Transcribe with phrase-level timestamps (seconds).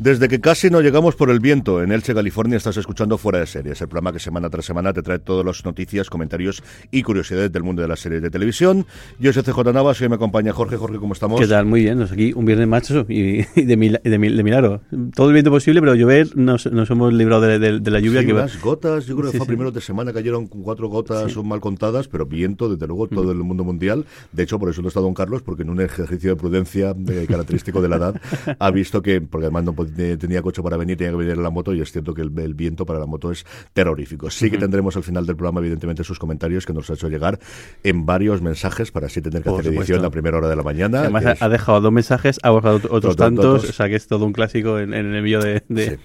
[0.00, 3.46] Desde que casi no llegamos por el viento en Elche, California, estás escuchando Fuera de
[3.46, 7.52] Series, el programa que semana tras semana te trae todas las noticias, comentarios y curiosidades
[7.52, 8.86] del mundo de las series de televisión.
[9.18, 10.78] Yo soy CJ Navas y hoy me acompaña Jorge.
[10.78, 11.38] Jorge, ¿cómo estamos?
[11.38, 11.66] ¿Qué tal?
[11.66, 14.80] Muy bien, nos aquí un viernes macho y, de, mil, de, milagro.
[15.14, 18.22] Todo el viento posible, pero llover nos, nos hemos librado de, la lluvia.
[18.22, 21.46] Sí, que unas gotas, yo creo que fue primero de semana, cayeron cuatro gotas son
[21.46, 23.36] mal contadas, pero viento, desde luego, todo mm.
[23.36, 24.06] el mundo mundial.
[24.32, 26.96] De hecho, por eso no está Don Carlos, porque en un ejercicio de prudencia
[27.28, 28.20] característico de la edad,
[28.58, 31.50] ha visto que, porque además no tenía coche para venir tenía que venir en la
[31.50, 34.30] moto y es cierto que el, viento para la moto es terrorífico.
[34.30, 37.38] Sí que tendremos al final del programa, evidentemente, sus comentarios que nos ha hecho llegar
[37.82, 41.00] en varios mensajes para así tener que hacer edición a primera hora de la mañana.
[41.00, 44.32] Además, ha dejado dos mensajes, ha borrado otros tantos, o sea que es todo un
[44.32, 45.62] clásico en, el envío de,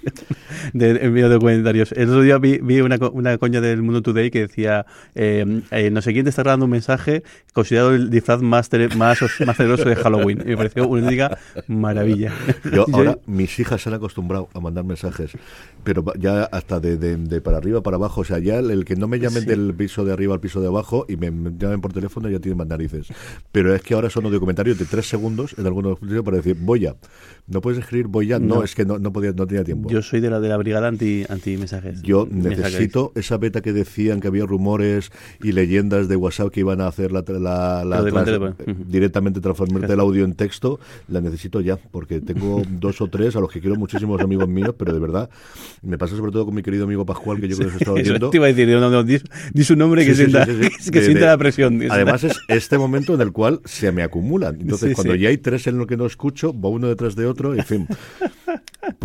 [0.73, 1.91] de, envío de comentarios.
[1.91, 6.01] El otro día vi, una, una, coña del Mundo Today que decía, eh, eh, no
[6.01, 9.95] sé quién te está dando un mensaje considerado el disfraz más, más, más celoso de
[9.95, 10.41] Halloween.
[10.41, 12.33] Y me pareció una única maravilla.
[12.71, 15.31] Yo, ahora, mis hijas se han acostumbrado a mandar mensajes,
[15.83, 19.07] pero ya hasta de, de, para arriba, para abajo, o sea, ya el, que no
[19.07, 22.29] me llamen del piso de arriba al piso de abajo y me, llamen por teléfono
[22.29, 23.07] ya tienen más narices.
[23.51, 26.95] Pero es que ahora son comentarios de tres segundos en algunos para decir, voy a.
[27.47, 29.89] No puedes escribir voy ya, no, es que no, no, podía, no tenía tiempo.
[29.89, 32.01] Yo soy de la de la brigada anti, anti mensajes.
[32.01, 35.11] Yo necesito esa beta que decían que había rumores
[35.43, 37.23] y leyendas de WhatsApp que iban a hacer la,
[37.83, 38.03] la,
[38.87, 43.39] directamente transformarte el audio en texto, la necesito ya, porque tengo dos o tres a
[43.39, 45.27] los que quiero muchísimos amigos míos, pero de verdad
[45.81, 47.97] me pasa sobre todo con mi querido amigo Pascual, que yo creo que se estaba
[48.01, 48.29] viendo.
[48.29, 49.19] te iba a decir, no, no, di,
[49.63, 50.45] su nombre que, sienta,
[50.91, 51.81] que sienta la presión.
[51.89, 54.61] Además es este momento en el cual se me acumulan.
[54.61, 57.55] Entonces, cuando ya hay tres en lo que no escucho, va uno detrás de otro,
[57.55, 57.87] en fin.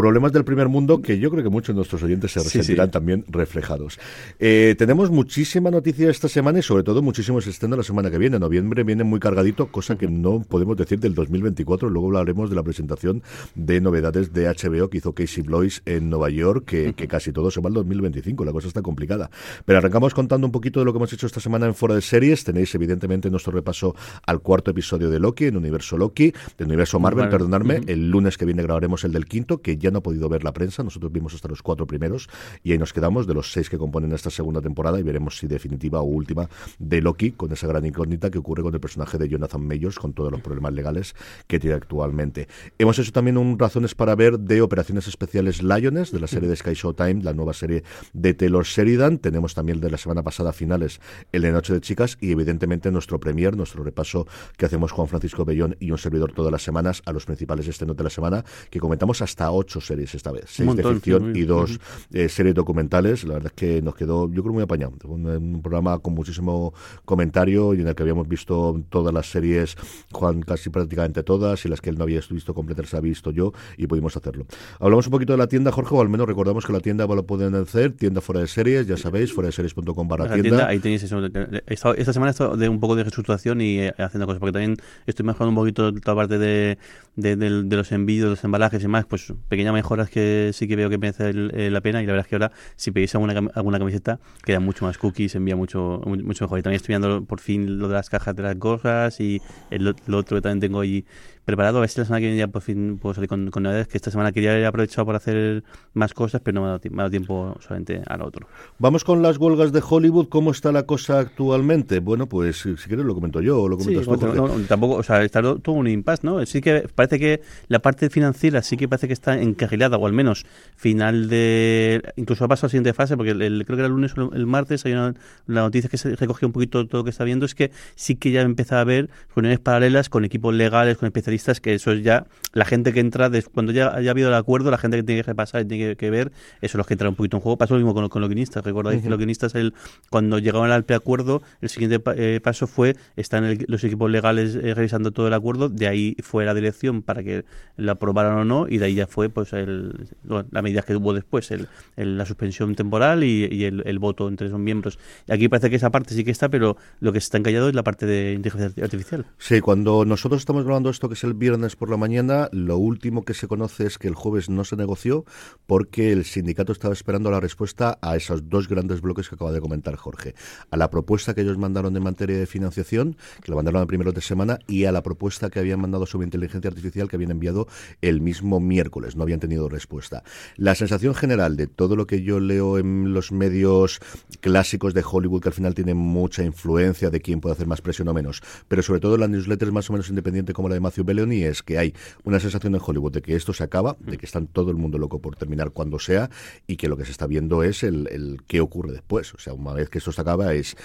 [0.01, 3.23] Problemas del primer mundo que yo creo que muchos de nuestros oyentes se sentirán también
[3.29, 3.99] reflejados.
[4.39, 8.39] Eh, tenemos muchísima noticia esta semana y sobre todo muchísimos estrenos la semana que viene.
[8.39, 11.91] Noviembre viene muy cargadito, cosa que no podemos decir del 2024.
[11.91, 13.23] Luego hablaremos de la presentación
[13.55, 17.61] de novedades de HBO que hizo Casey Blois en Nueva York, que, casi todo se
[17.61, 18.43] va al 2025.
[18.47, 19.29] La cosa está complicada.
[19.67, 22.01] Pero arrancamos contando un poquito de lo que hemos hecho esta semana en Fora de
[22.01, 22.43] Series.
[22.43, 23.95] Tenéis evidentemente nuestro repaso
[24.25, 27.83] al cuarto episodio de Loki, en Universo Loki, del Universo Marvel, perdonadme.
[27.87, 30.53] El lunes que viene grabaremos el del quinto, que ya no ha podido ver la
[30.53, 30.83] prensa.
[30.83, 32.29] Nosotros vimos hasta los cuatro primeros
[32.63, 35.47] y ahí nos quedamos de los seis que componen esta segunda temporada y veremos si
[35.47, 39.29] definitiva o última de Loki, con esa gran incógnita que ocurre con el personaje de
[39.29, 41.15] Jonathan Mayors, con todos los problemas legales
[41.47, 42.49] que tiene actualmente.
[42.79, 46.57] Hemos hecho también un razones para ver de operaciones especiales Lions, de la serie de
[46.57, 49.19] Sky Showtime, la nueva serie de Taylor Sheridan.
[49.19, 51.01] Tenemos también el de la semana pasada finales,
[51.33, 55.45] el de Noche de Chicas y evidentemente nuestro premier, nuestro repaso que hacemos Juan Francisco
[55.45, 58.81] Bellón y un servidor todas las semanas a los principales estrenos de la semana, que
[58.81, 61.79] comentamos hasta ocho series esta vez, seis de ficción y dos
[62.13, 63.25] eh, series documentales.
[63.25, 64.93] La verdad es que nos quedó, yo creo, muy apañado.
[65.05, 66.73] Un, programa con muchísimo
[67.05, 69.77] comentario y en el que habíamos visto todas las series,
[70.13, 73.31] Juan casi prácticamente todas, y las que él no había visto completas las había visto
[73.31, 74.47] yo y pudimos hacerlo.
[74.79, 77.27] Hablamos un poquito de la tienda, Jorge, o al menos recordamos que la tienda lo
[77.27, 80.67] pueden hacer, tienda fuera de series, ya sabéis, fuera de series.com barra tienda.
[80.67, 81.21] Ahí tenéis eso.
[81.67, 84.77] Esta, semana estoy de un poco de reestructuración y eh, haciendo cosas, porque también
[85.07, 86.79] estoy mejorando un poquito toda parte de,
[87.17, 89.33] de, de los envíos, los embalajes y demás, pues
[89.73, 92.37] mejoras que sí que veo que merece eh, la pena y la verdad es que
[92.37, 96.59] ahora si pedís alguna, alguna camiseta queda mucho más cookies, envía mucho mucho mejor.
[96.59, 99.95] Y también estoy viendo por fin lo de las cajas de las gorras y el,
[100.07, 101.05] lo otro que también tengo ahí
[101.45, 101.79] preparado.
[101.79, 103.99] A ver si la semana que viene ya por fin puedo salir con, novedades, que
[103.99, 105.65] esta semana quería haber aprovechado para hacer
[105.95, 108.47] más cosas, pero no me ha dado, tiempo solamente a lo otro.
[108.79, 110.29] Vamos con las huelgas de Hollywood.
[110.29, 112.01] ¿Cómo está la cosa actualmente?
[112.01, 114.35] Bueno, pues si quieres lo comento yo o lo comentas tú.
[114.35, 116.45] No, tampoco, o sea, está todo un impasse, ¿no?
[116.47, 120.13] Sí que parece que la parte financiera sí que parece que está encarrilada, o al
[120.13, 120.47] menos
[120.77, 122.03] final de...
[122.17, 124.33] Incluso ha pasado a la siguiente fase, porque el, creo que era el lunes o
[124.33, 125.15] el martes hay una
[125.47, 128.17] la noticia que se recogió un poquito todo lo que está viendo, es que sí
[128.17, 132.03] que ya empieza a haber reuniones paralelas con equipos legales, con especialistas que eso es
[132.03, 135.23] ya la gente que entra, cuando ya haya habido el acuerdo, la gente que tiene
[135.23, 137.57] que repasar y tiene que, ver, eso es los que entran un poquito en juego.
[137.57, 138.65] Pasó lo mismo con, con los guionistas.
[138.65, 139.75] Recordáis que los guionistas, el,
[140.11, 145.13] cuando llegaron al preacuerdo, el siguiente eh, paso fue, están los equipos legales eh, revisando
[145.13, 147.45] todo el acuerdo, de ahí fue la dirección para que
[147.77, 150.09] lo aprobaran o no, y de ahí ya fue pues el,
[150.51, 154.99] la medida que hubo después, el, la suspensión temporal y, el, voto entre esos miembros.
[155.29, 157.69] Y aquí parece que esa parte sí que está, pero lo que se está encallado
[157.69, 159.27] es la parte de inteligencia artificial.
[159.37, 162.49] Sí, cuando nosotros estamos grabando esto, que el viernes por la mañana.
[162.53, 165.25] Lo último que se conoce es que el jueves no se negoció
[165.67, 169.61] porque el sindicato estaba esperando la respuesta a esos dos grandes bloques que acaba de
[169.61, 170.35] comentar Jorge.
[170.71, 174.15] A la propuesta que ellos mandaron en materia de financiación, que lo mandaron a primeros
[174.15, 177.69] de semana, y a la propuesta que habían mandado sobre inteligencia artificial que habían enviado
[178.01, 179.17] el mismo miércoles.
[179.17, 180.23] No habían tenido respuesta.
[180.57, 184.01] La sensación general de todo lo que yo leo en los medios
[184.41, 188.09] clásicos de Hollywood, que al final tienen mucha influencia de quién puede hacer más presión
[188.09, 190.81] o menos, pero sobre todo en las newsletters más o menos independientes como la de
[190.81, 194.27] Matthew Es que hay una sensación en Hollywood de que esto se acaba, de que
[194.27, 196.31] están todo el mundo loco por terminar cuando sea
[196.67, 199.35] y que lo que se está viendo es el, el qué ocurre después.
[199.35, 200.77] O sea, una vez que esto se acaba es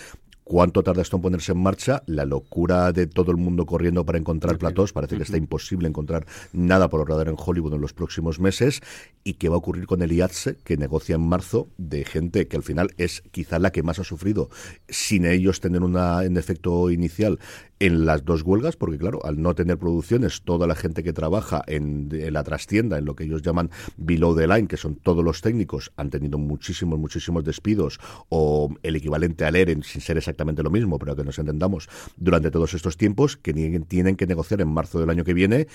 [0.45, 4.19] cuánto tarda esto en ponerse en marcha, la locura de todo el mundo corriendo para
[4.19, 8.39] encontrar platós, parece que está imposible encontrar nada por radar en Hollywood en los próximos
[8.39, 8.81] meses,
[9.24, 12.57] y qué va a ocurrir con el IATSE, que negocia en marzo, de gente que
[12.57, 14.50] al final es quizá la que más ha sufrido,
[14.88, 17.39] sin ellos tener una, en efecto inicial,
[17.80, 21.62] en las dos huelgas, porque claro, al no tener producciones, toda la gente que trabaja
[21.68, 25.41] en, la trastienda, en lo que ellos llaman below the line, que son todos los
[25.41, 28.00] técnicos, han tenido muchísimos, muchísimos despidos,
[28.30, 31.87] o el equivalente al EREN, sin ser exactamente lo mismo, pero que nos entendamos,
[32.17, 33.53] durante todos estos tiempos, que
[33.87, 35.67] tienen que negociar en marzo del año que viene,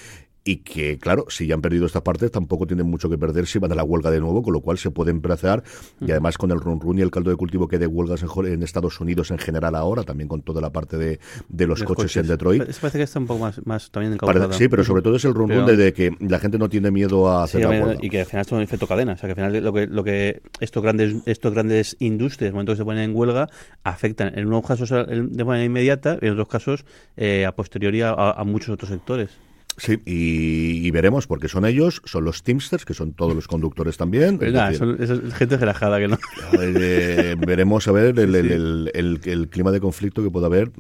[0.45, 3.59] y que, claro, si ya han perdido esta parte, tampoco tienen mucho que perder si
[3.59, 5.63] van a la huelga de nuevo, con lo cual se pueden empezar,
[6.01, 8.63] y además con el run run y el caldo de cultivo que de huelgas en,
[8.63, 12.27] Estados Unidos en general ahora, también con toda la parte de, de los, coches, en
[12.27, 12.63] Detroit.
[12.63, 14.19] parece que está un poco más, más también
[14.53, 17.29] Sí, pero sobre todo es el run run de, que la gente no tiene miedo
[17.29, 17.97] a hacer la huelga.
[18.01, 19.87] Y que al final es un efecto cadena, o sea que al final lo que,
[19.87, 23.49] lo que estos grandes estos grandes industrias, momentos que se ponen en huelga,
[23.85, 26.85] afectan en unos casos de manera inmediata y en otros casos
[27.17, 29.31] eh, a posteriori a muchos otros sectores.
[29.77, 34.39] Sí, y, veremos, porque son ellos, son los Teamsters, que son todos los conductores también.
[34.43, 34.99] es son,
[35.33, 36.19] gente relajada que no.
[36.61, 40.71] Eh, veremos a ver el, el, el, clima de conflicto que pueda haber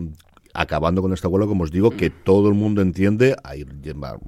[0.55, 3.65] acabando con esta huelga, como os digo, que todo el mundo entiende, hay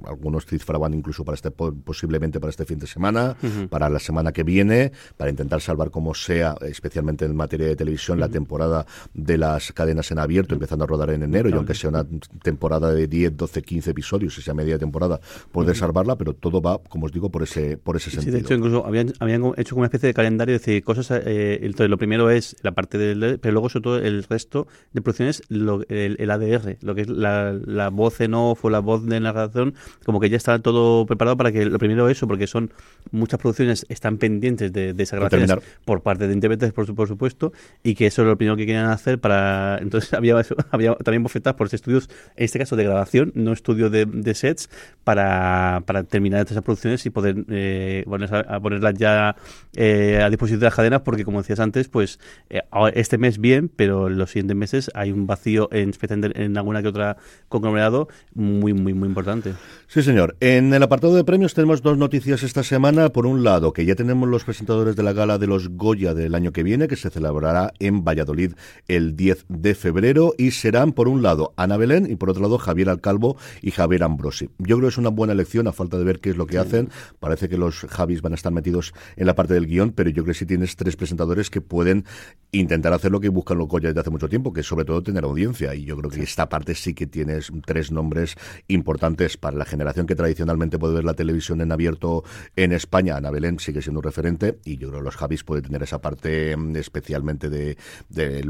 [0.05, 3.35] algunos cifraban incluso para este posiblemente para este fin de semana,
[3.69, 8.19] para la semana que viene, para intentar salvar como sea, especialmente en materia de televisión,
[8.19, 11.89] la temporada de las cadenas en abierto, empezando a rodar en enero, y aunque sea
[11.89, 12.05] una
[12.41, 15.19] temporada de 10, 12, 15 episodios, y sea media temporada,
[15.51, 18.33] poder salvarla, pero todo va, como os digo, por ese por ese sentido.
[18.33, 21.59] de hecho, incluso habían, habían hecho como una especie de calendario, de decir, cosas, eh,
[21.61, 25.43] entonces lo primero es la parte del, pero luego sobre todo el resto de producciones,
[25.49, 29.05] lo, el, el, ADR, lo que es la, la, voz en off o la voz
[29.05, 29.75] de narración,
[30.05, 32.71] como que ya está todo preparado para que lo primero eso, porque son
[33.11, 35.51] muchas producciones están pendientes de, de grabaciones
[35.85, 38.89] por parte de intérpretes, por, por, supuesto, y que eso es lo primero que querían
[38.89, 39.77] hacer para...
[39.81, 44.05] Entonces había, había también bofetadas por estudios, en este caso de grabación, no estudio de,
[44.05, 44.69] de sets,
[45.03, 48.05] para, para terminar esas producciones y poder eh,
[48.47, 49.35] a, ponerlas ya
[49.75, 52.19] eh, a disposición de las cadenas, porque como decías antes, pues
[52.49, 52.61] eh,
[52.93, 57.17] este mes bien, pero los siguientes meses hay un vacío en en alguna que otra
[57.49, 59.53] conglomerado muy, muy, muy importante.
[59.87, 60.35] Sí, señor.
[60.39, 63.09] En el apartado de premios tenemos dos noticias esta semana.
[63.09, 66.35] Por un lado, que ya tenemos los presentadores de la gala de los Goya del
[66.35, 68.53] año que viene, que se celebrará en Valladolid
[68.87, 72.57] el 10 de febrero, y serán, por un lado, Ana Belén y por otro lado,
[72.57, 74.49] Javier Alcalvo y Javier Ambrosi.
[74.57, 76.57] Yo creo que es una buena elección, a falta de ver qué es lo que
[76.57, 76.89] hacen.
[77.19, 80.23] Parece que los Javis van a estar metidos en la parte del guion, pero yo
[80.23, 82.05] creo que sí tienes tres presentadores que pueden
[82.51, 85.01] intentar hacer lo que buscan los Goya desde hace mucho tiempo, que es sobre todo
[85.03, 85.73] tener audiencia.
[85.75, 88.35] Y yo creo que esta parte sí que tienes tres nombres
[88.67, 92.23] importantes para la generación que tradicionalmente puede ver la televisión en abierto
[92.55, 93.17] en España.
[93.17, 95.99] Ana Belén sigue siendo un referente y yo creo que los Javis puede tener esa
[95.99, 97.77] parte mm, especialmente de,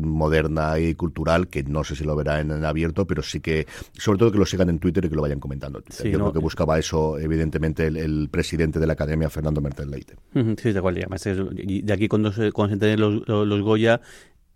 [0.02, 4.20] moderna y cultural que no sé si lo verá en, abierto, pero sí que, sobre
[4.20, 5.82] todo que lo sigan en Twitter y que lo vayan comentando.
[5.82, 10.16] yo creo que buscaba eso, evidentemente, el, presidente de la Academia, Fernando Mertel Leite.
[10.62, 12.52] Sí, de cual, de aquí cuando se,
[12.98, 14.02] los, los Goya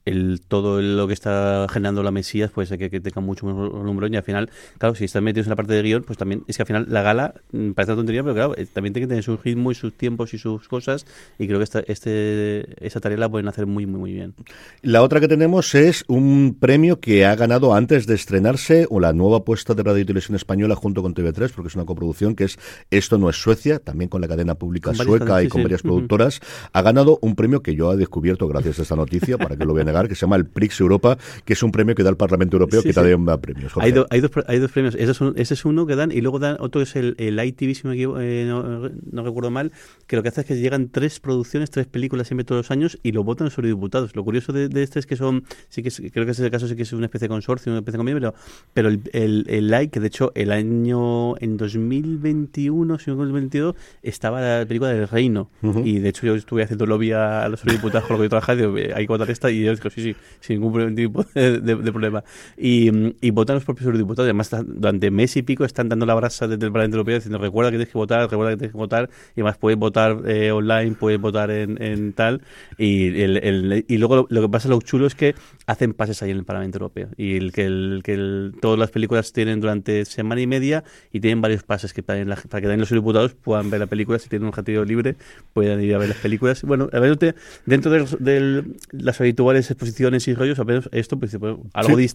[0.07, 4.13] el, todo lo que está generando la Mesías puede ser que, tenga mucho más volumen
[4.13, 6.55] y al final, claro, si están metidos en la parte de guion, pues también es
[6.55, 9.09] que al final la gala mm, parece una tontería, pero claro, eh, también tiene que
[9.09, 11.05] tener su ritmo y sus tiempos y sus cosas
[11.37, 14.33] y creo que esta, este, esa tarea la pueden hacer muy, muy, muy bien.
[14.81, 19.13] La otra que tenemos es un premio que ha ganado antes de estrenarse o la
[19.13, 22.45] nueva apuesta de Radio y Televisión Española junto con TV3, porque es una coproducción que
[22.45, 22.57] es
[22.91, 26.39] Esto no es Suecia, también con la cadena pública sueca y con varias productoras.
[26.71, 29.73] Ha ganado un premio que yo he descubierto gracias a esta noticia, para que lo
[29.73, 32.58] vean que se llama el Prix Europa, que es un premio que da el Parlamento
[32.58, 33.74] Europeo que también da premios.
[33.77, 34.96] Hay, hay, dos, hay dos premios.
[34.96, 37.44] Ese es, ese es, uno que dan y luego dan otro que es el, el
[37.44, 39.72] ITV, si eh, no, recuerdo mal,
[40.06, 43.00] que lo que hace es que llegan tres producciones, tres películas siempre todos los años
[43.04, 44.16] y lo votan sobre diputados.
[44.16, 46.68] Lo curioso de, este es que son, sí que creo que ese es el caso,
[46.68, 48.36] sí que es una especie de consorcio, una especie de convenio, pero,
[48.74, 53.75] pero el, el, el like, que de hecho el año, en 2021, si no 2022,
[54.04, 55.50] estaba la película del Reino.
[55.84, 58.60] Y de hecho yo estuve haciendo lobby a, los eurodiputados con lo que yo trabajaba
[58.60, 62.24] y digo, hay que votar esta y yo sí, sí, sin ningún tipo de, problema.
[62.58, 62.89] Y,
[63.22, 64.25] y, votan los propios eurodiputados.
[64.25, 67.72] Además, durante mes y pico están dando la brasa desde el Parlamento Europeo diciendo recuerda
[67.72, 69.10] que tienes que votar, recuerda que tienes que votar.
[69.36, 72.41] Y además puedes votar eh, online, puedes votar en, en tal.
[72.77, 75.36] Y, el, y luego lo, que pasa, lo chulo es que
[75.67, 77.09] hacen pases ahí en el Parlamento Europeo.
[77.17, 81.41] Y el que, el, que todas las películas tienen durante semana y media y tienen
[81.41, 84.17] varios pases que para, que también los diputados puedan ver la película.
[84.17, 85.17] Si tienen un objetivo libre,
[85.53, 86.63] puedan ir a ver las películas.
[86.63, 90.57] Bueno, a ver, dentro de, las habituales exposiciones y rollos,
[90.93, 91.67] esto, pues, algo,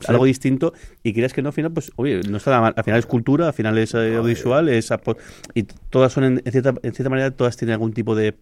[0.06, 0.73] algo distinto.
[1.02, 2.73] Y quieras que no, al final, pues, oye, no está mal.
[2.75, 4.90] Al final es cultura, al final es audiovisual, es,
[5.54, 8.35] y todas son, en, cierta, en cierta manera, todas tienen algún tipo de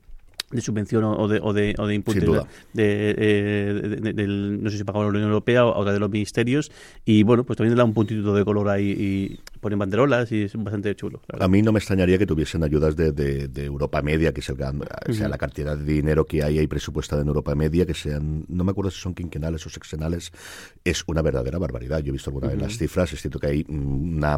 [0.50, 4.84] de subvención o de, o de, o de input de, eh, del, no sé si
[4.84, 6.70] pagaba la Unión Europea o, de los ministerios.
[7.04, 10.42] Y bueno pues también le da un puntito de color ahí y ponen banderolas y
[10.44, 14.32] es bastante chulo a mí no me extrañaría que tuviesen ayudas de, de, Europa Media
[14.32, 14.46] que es
[15.10, 18.64] sea la cantidad de dinero que hay ahí presupuestada en Europa Media que sean no
[18.64, 20.32] me acuerdo si son quinquenales o sexenales
[20.84, 22.00] es una verdadera barbaridad.
[22.00, 24.34] Yo he visto alguna vez las cifras es cierto que hay una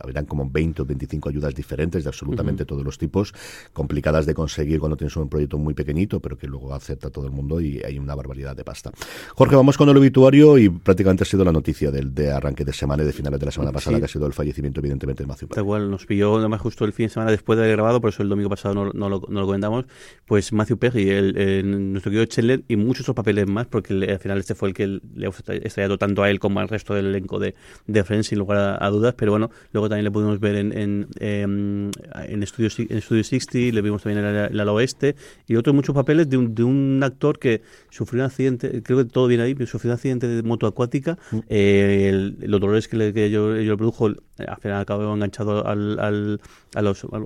[0.00, 3.32] habrán como 20 o 25 ayudas diferentes de absolutamente todos los tipos
[3.72, 7.32] complicadas de conseguir cuando tienes un proyecto muy pequeñito, pero que luego acepta todo el
[7.32, 8.90] mundo y hay una barbaridad de pasta.
[9.34, 12.72] Jorge, vamos con el obituario y prácticamente ha sido la noticia del de arranque de
[12.72, 15.26] semana y de finales de la semana pasada, que ha sido el fallecimiento, evidentemente, de
[15.26, 15.60] Matthew Perry.
[15.60, 18.22] Igual, nos pilló además justo el fin de semana después de haber grabado, por eso
[18.22, 19.84] el domingo pasado no, no, lo, no lo, comentamos.
[20.26, 24.38] Pues Matthew Perry, el, nuestro querido Chandler y muchos otros papeles más, porque al final
[24.38, 25.30] este fue el que le ha
[25.62, 27.54] estallado tanto a él como al resto del elenco de,
[27.86, 29.14] de Friends, sin lugar a, dudas.
[29.16, 33.74] Pero bueno, luego también le pudimos ver en, en, em, en, Studio, en Studio 60,
[33.74, 37.00] le vimos también en el, el oeste y otros muchos papeles de un, de un
[37.02, 40.66] actor que sufrió un accidente, creo que todo viene ahí, sufrió un accidente de moto
[40.66, 41.38] acuática, mm.
[41.48, 46.40] eh, los dolores que, le, que yo, yo produjo, al final acabó enganchado al, al,
[46.74, 47.18] a, los, a,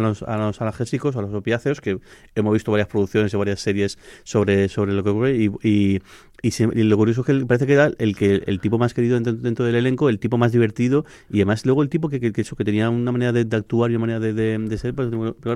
[0.00, 1.98] los, a, los, analgésicos, a los opiáceos, que
[2.34, 6.00] hemos visto varias producciones y varias series sobre, sobre lo que ocurre y, y
[6.42, 6.50] y,
[6.82, 9.76] lo curioso es que parece que era el que el tipo más querido dentro, del
[9.76, 12.90] elenco, el tipo más divertido y además luego el tipo que, que, eso, que tenía
[12.90, 15.08] una manera de, actuar y una manera de, de, ser, pues,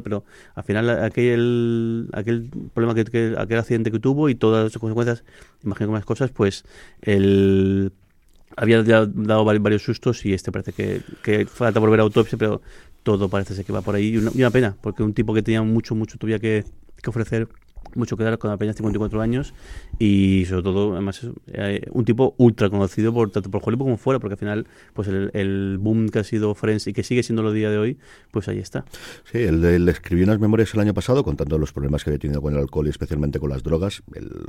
[0.04, 0.24] pero,
[0.54, 5.24] al final aquel, aquel problema, que, aquel accidente que tuvo y todas las consecuencias,
[5.64, 6.64] imagino que más cosas, pues
[7.02, 7.90] el
[8.56, 12.62] había dado varios sustos y este parece que, que falta volver a autopsia, pero
[13.02, 14.10] todo parece ser que va por ahí.
[14.10, 16.64] Y una, y una pena, porque un tipo que tenía mucho, mucho todavía que,
[17.02, 17.48] que ofrecer
[17.94, 19.54] mucho que dar con apenas 54 años
[19.98, 24.18] y sobre todo además eh, un tipo ultra conocido por tanto por Hollywood como fuera
[24.20, 27.52] porque al final pues el, boom que ha sido Friends y que sigue siendo lo
[27.52, 27.98] día de hoy
[28.30, 28.84] pues ahí está.
[29.30, 32.42] Sí él, él, escribió unas memorias el año pasado contando los problemas que había tenido
[32.42, 34.02] con el alcohol y especialmente con las drogas.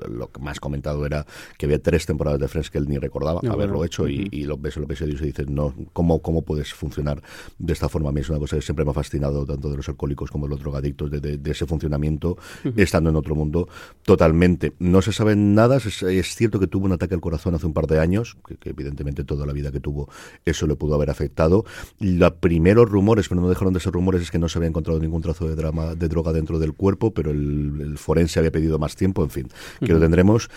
[0.10, 1.26] Lo que más comentado era
[1.58, 4.44] que había tres temporadas de Friends que él ni recordaba ah, haberlo hecho y, y,
[4.44, 7.22] lo ves los episodios y dices no cómo cómo puedes funcionar
[7.58, 9.78] de esta forma a mí es una cosa que siempre me ha fascinado tanto de
[9.78, 12.38] los alcohólicos como de los drogadictos de, ese funcionamiento
[12.76, 13.68] estando en otro mundo
[14.04, 15.78] totalmente no se sabe nada.
[15.78, 19.24] Es, cierto que tuvo un ataque al corazón hace un par de años, que, evidentemente
[19.24, 20.10] toda la vida que tuvo
[20.46, 21.66] eso le pudo haber afectado.
[22.00, 25.00] Los primeros rumores, pero no dejaron de ser rumores, es que no se había encontrado
[25.00, 28.96] ningún trazo de, drama, de droga dentro del cuerpo, pero el, forense había pedido más
[28.96, 29.48] tiempo, en fin,
[29.80, 30.50] que lo tendremos.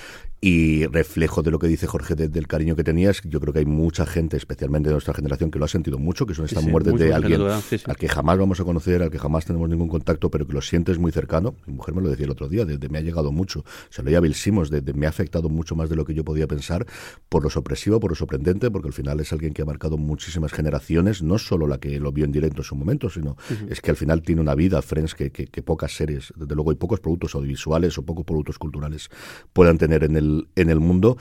[0.43, 3.67] Y reflejo de lo que dice Jorge del cariño que tenías, yo creo que hay
[3.67, 6.95] mucha gente, especialmente de nuestra generación, que lo ha sentido mucho, que son estas muertes
[6.95, 10.47] de alguien al que jamás vamos a conocer, al que jamás tenemos ningún contacto, pero
[10.47, 11.57] que lo sientes muy cercano.
[11.67, 13.65] Mi mujer me lo decía el otro día, desde me ha llegado mucho.
[13.91, 16.25] Se lo oía Bill Simmons, de, me ha afectado mucho más de lo que yo
[16.25, 16.87] podía pensar
[17.29, 20.53] por lo sorpresivo, por lo sorprendente, porque al final es alguien que ha marcado muchísimas
[20.53, 23.37] generaciones, no solo la que lo vio en directo en su momento, sino
[23.69, 26.71] es que al final tiene una vida, Friends, que, que, que pocas series, desde luego,
[26.71, 29.09] hay pocos productos audiovisuales o pocos productos culturales
[29.53, 31.17] puedan tener en el en el mundo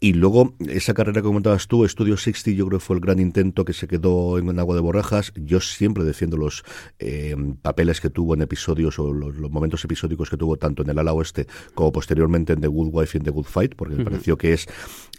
[0.00, 3.18] y luego, esa carrera que comentabas tú, Studio 60, yo creo que fue el gran
[3.20, 5.32] intento que se quedó en agua de borrajas.
[5.34, 6.62] Yo siempre defiendo los
[6.98, 10.98] eh, papeles que tuvo en episodios o los, momentos episódicos que tuvo tanto en el
[10.98, 14.04] ala oeste como posteriormente en The Good Wife y en The Good Fight, porque me
[14.04, 14.66] pareció que es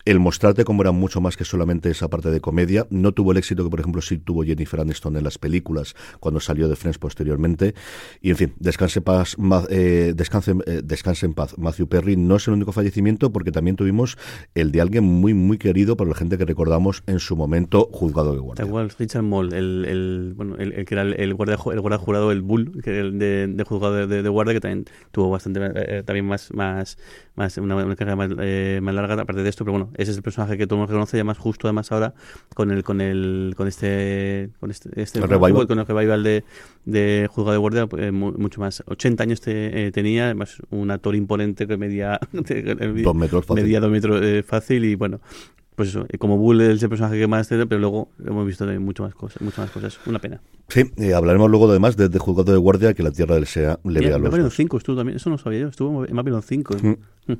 [0.06, 2.86] el mostrarte como era mucho más que solamente esa parte de comedia.
[2.92, 6.40] No tuvo el éxito que, por ejemplo, sí tuvo Jennifer Aniston en las películas cuando
[6.40, 7.74] salió de Friends posteriormente.
[8.22, 9.36] Y, en fin, descanse, paz,
[9.70, 11.58] eh, descanse, eh, descanse en paz.
[11.58, 14.18] Matthew Perry no es el único fallecimiento porque también tuvimos
[14.54, 18.34] el de alguien muy, muy querido por la gente que recordamos en su momento juzgado
[18.34, 18.66] de guardia.
[18.66, 22.42] Igual, Richard Moll, el, el, bueno, el, que era el, guardia, el guardia jurado, el
[22.42, 26.54] Bull, que el de, de juzgado de, guardia, que también tuvo bastante, eh, también más,
[26.54, 26.98] más,
[27.36, 30.18] más una, una carrera más, eh, más, larga aparte de esto, pero bueno, ese es
[30.18, 32.14] el personaje que todo el mundo reconoce, más justo además ahora
[32.54, 35.68] con el, con el, con este, con este, este el revival.
[35.68, 36.44] con el revival de,
[36.86, 38.84] de juzgado de guardia, pues, mucho más.
[38.86, 43.64] 80 años te, tenía, además un actor imponente que medía, dos metros fácil.
[43.64, 45.20] medía dos metros fácil y bueno,
[45.76, 49.14] pues eso, como Bull es el personaje que más pero luego hemos visto mucho más
[49.14, 50.00] cosas, muchas más cosas.
[50.06, 50.42] Una pena.
[50.70, 54.00] Sí, hablaremos luego además de, de Juzgado de Guardia que la Tierra del SEA le
[54.00, 56.76] vea los Babylon 5 estuvo también, eso no sabía yo, estuvo en Babylon 5.
[56.82, 57.34] Mm.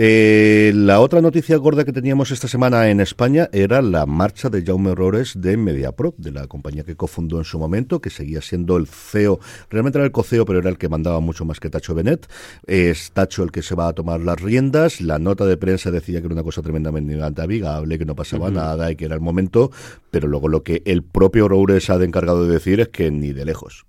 [0.00, 4.62] Eh, la otra noticia gorda que teníamos esta semana en España era la marcha de
[4.64, 8.76] Jaume Rores de MediaPro, de la compañía que cofundó en su momento, que seguía siendo
[8.76, 11.96] el CEO, realmente era el coceo, pero era el que mandaba mucho más que Tacho
[11.96, 12.28] Benet.
[12.66, 15.00] Es Tacho el que se va a tomar las riendas.
[15.00, 18.92] La nota de prensa decía que era una cosa tremendamente amigable, que no pasaba nada
[18.92, 19.72] y que era el momento,
[20.10, 23.32] pero luego lo que el propio Rores ha de encargado de decir es que ni
[23.32, 23.84] de lejos.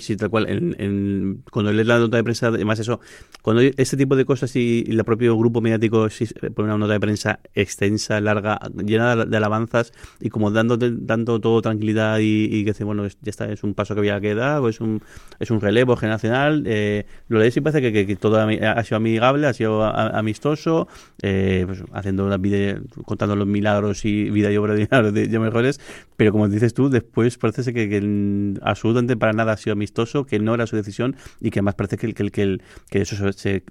[0.00, 0.46] Sí, tal cual.
[0.48, 3.00] En, cuando lees la nota de prensa, además eso,
[3.42, 6.08] cuando este tipo de cosas y, el propio grupo mediático
[6.54, 11.60] pone una nota de prensa extensa, larga, llena de, alabanzas y como dando tanto todo
[11.60, 14.68] tranquilidad y, que dice, bueno, ya está, es un paso que había que dar, o
[14.68, 15.02] es un,
[15.38, 19.52] es un relevo generacional, eh, lo lees y parece que, todo ha sido amigable, ha
[19.52, 20.88] sido amistoso,
[21.22, 25.80] eh, pues, haciendo una vida, contando los milagros y vida y obra de, de, mejores,
[26.16, 30.66] pero como dices tú, después parece que, que absolutamente para nada amistoso, que no era
[30.66, 32.58] su decisión y que además parece que, que, que,
[32.90, 33.64] que eso se,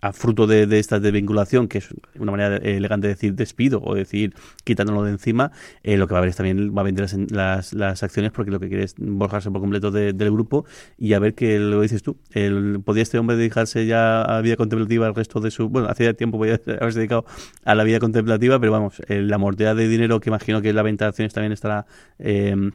[0.00, 4.34] a fruto de, esta desvinculación, que es una manera elegante de decir despido o decir
[4.64, 7.72] quitándolo de encima, eh, lo que va a ver es también va a vender las,
[7.72, 10.64] las, acciones porque lo que quiere es borjarse por completo del grupo
[10.98, 12.18] y a ver qué lo dices tú.
[12.32, 15.68] El, ¿Podía este hombre dedicarse ya a la vida contemplativa el resto de su...
[15.68, 17.24] Bueno, hacía tiempo podía haberse dedicado
[17.64, 21.06] a la vida contemplativa, pero vamos, la mortea de dinero que imagino que la venta
[21.06, 21.86] de acciones también estará...
[22.18, 22.72] Eh,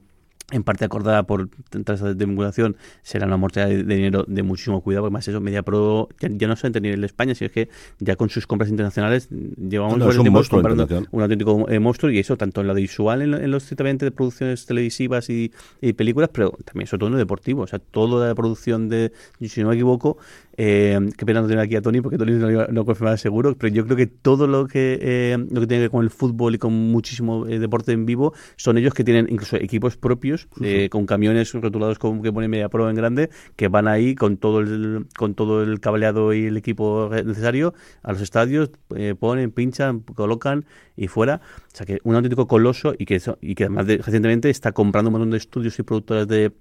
[0.51, 1.49] en parte acordada por
[1.85, 6.09] tras de vinculación, será una mortalidad de, dinero de muchísimo cuidado, porque más eso, MediaPro
[6.19, 9.29] ya, ya no solamente ni en España, sino es que ya con sus compras internacionales
[9.29, 13.21] llevamos no, un tiempo comprando un auténtico eh, monstruo y eso tanto en lo visual,
[13.21, 15.51] en, los ciertamente de producciones televisivas y,
[15.95, 19.61] películas, pero también sobre todo en lo deportivo, o sea, toda la producción de, si
[19.61, 20.17] no me equivoco,
[20.61, 23.73] eh, qué pena no tener aquí a Tony, porque Tony no, no confirma seguro, pero
[23.73, 26.55] yo creo que todo lo que, eh, lo que tiene que ver con el fútbol
[26.55, 30.89] y con muchísimo eh, deporte en vivo son ellos que tienen incluso equipos propios, eh,
[30.89, 34.59] con camiones rotulados con, que pone Media Pro en grande, que van ahí con todo
[34.59, 37.73] el, con todo el cableado y el equipo necesario
[38.03, 38.69] a los estadios,
[39.17, 40.65] ponen, pinchan, colocan
[40.97, 41.39] y fuera.
[41.71, 45.13] O sea que un auténtico coloso y que, y que además recientemente está comprando un
[45.13, 46.51] montón de estudios y productoras de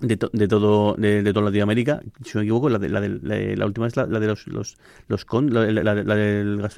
[0.00, 3.56] de, de, todo de, de, toda Latinoamérica si no me equivoco la de la, de,
[3.56, 4.76] la, última es la, de los los
[5.08, 6.68] los con la, la, la del la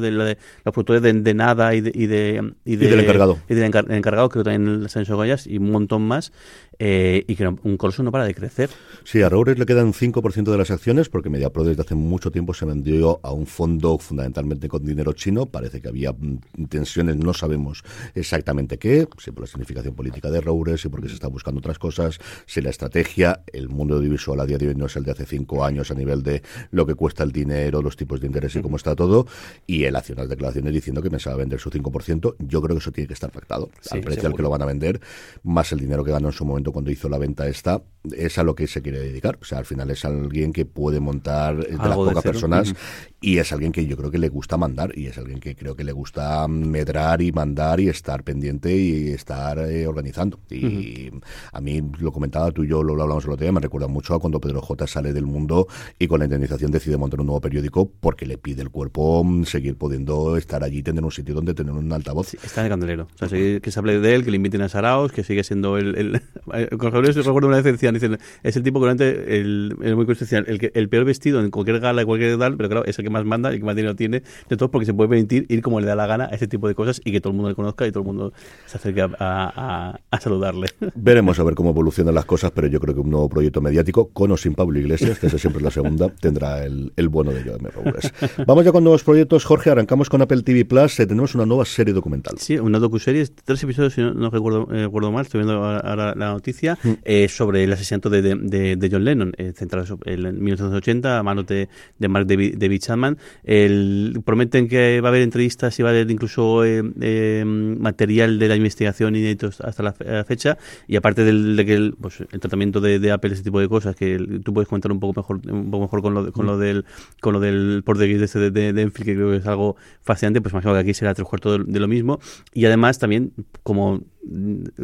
[0.00, 3.38] de, la de los productores de, nada y de y de y, del encargado.
[3.48, 6.32] y del encargado creo también las Goyas y un montón más
[6.78, 8.70] eh, y que un coloso no para de crecer.
[9.04, 12.54] Sí, a Roures le quedan 5% de las acciones porque MediaPro desde hace mucho tiempo
[12.54, 15.46] se vendió a un fondo fundamentalmente con dinero chino.
[15.46, 17.82] Parece que había mm, tensiones, no sabemos
[18.14, 21.78] exactamente qué, si por la significación política de Roures, si porque se está buscando otras
[21.78, 25.10] cosas, si la estrategia, el mundo audiovisual a día de hoy no es el de
[25.10, 28.54] hace cinco años a nivel de lo que cuesta el dinero, los tipos de interés
[28.56, 29.26] y cómo está todo,
[29.66, 32.36] y él hace unas declaraciones diciendo que me se va a vender su 5%.
[32.38, 34.66] Yo creo que eso tiene que estar pactado al precio al que lo van a
[34.66, 35.00] vender,
[35.42, 38.42] más el dinero que ganó en su momento cuando hizo la venta esta, es a
[38.42, 39.38] lo que se quiere dedicar.
[39.40, 42.74] O sea, al final es alguien que puede montar de las pocas personas
[43.20, 45.74] y es alguien que yo creo que le gusta mandar y es alguien que creo
[45.74, 50.38] que le gusta medrar y mandar y estar pendiente y estar eh, organizando.
[50.50, 51.10] Y
[51.52, 54.14] a mí lo comentaba tú y yo, lo, hablamos el otro día, me recuerda mucho
[54.14, 55.66] a cuando Pedro J sale del mundo
[55.98, 59.44] y con la indemnización decide montar un nuevo periódico porque le pide el cuerpo mm,
[59.44, 62.34] seguir pudiendo estar allí, tener un sitio donde tener un altavoz.
[62.34, 63.08] está en el candelero.
[63.14, 65.78] O sea, que se hable de él, que le inviten a Saraos, que sigue siendo
[65.78, 66.22] el, el,
[66.54, 70.70] recuerdo una vez decían, dicen, es el tipo que realmente el, el muy el, que,
[70.74, 73.50] el peor vestido en cualquier gala, cualquier tal, pero claro, es el que más manda
[73.50, 75.94] el que más dinero tiene de todos porque se puede permitir ir como le da
[75.94, 77.90] la gana a ese tipo de cosas y que todo el mundo le conozca y
[77.90, 78.32] todo el mundo
[78.66, 80.68] se acerque a, a, saludarle.
[80.94, 84.08] Veremos a ver cómo evolucionan las cosas, pero yo creo que un nuevo proyecto mediático,
[84.08, 87.32] con o sin Pablo Iglesias, que esa siempre es la segunda, tendrá el, el bueno
[87.32, 88.12] de Joe Robles.
[88.46, 91.64] Vamos ya con nuevos proyectos, Jorge, arrancamos con Apple TV Plus, eh, tenemos una nueva
[91.64, 92.38] serie documental.
[92.38, 96.34] Sí, una docuserie, tres episodios, si no, recuerdo, eh, recuerdo mal, estoy viendo ahora la
[96.44, 96.92] noticia, mm.
[97.04, 101.46] eh, sobre el asesinato de, de, de John Lennon, eh, centrado en 1980, a manos
[101.46, 103.18] de, de Mark David, David Chapman.
[103.44, 108.38] El, prometen que va a haber entrevistas y va a haber incluso eh, eh, material
[108.38, 110.58] de la investigación inédito hasta la, fecha.
[110.86, 113.68] Y aparte del, de que el, pues, el tratamiento de, de, Apple, ese tipo de
[113.68, 116.58] cosas, que tú puedes comentar un poco mejor un poco mejor con lo, con lo
[116.58, 116.84] del
[117.20, 120.40] con lo del portugués de, este de, de, Enfield, que creo que es algo fascinante,
[120.40, 122.20] pues imagino que aquí será tres cuartos de, lo mismo.
[122.52, 124.02] Y además también, como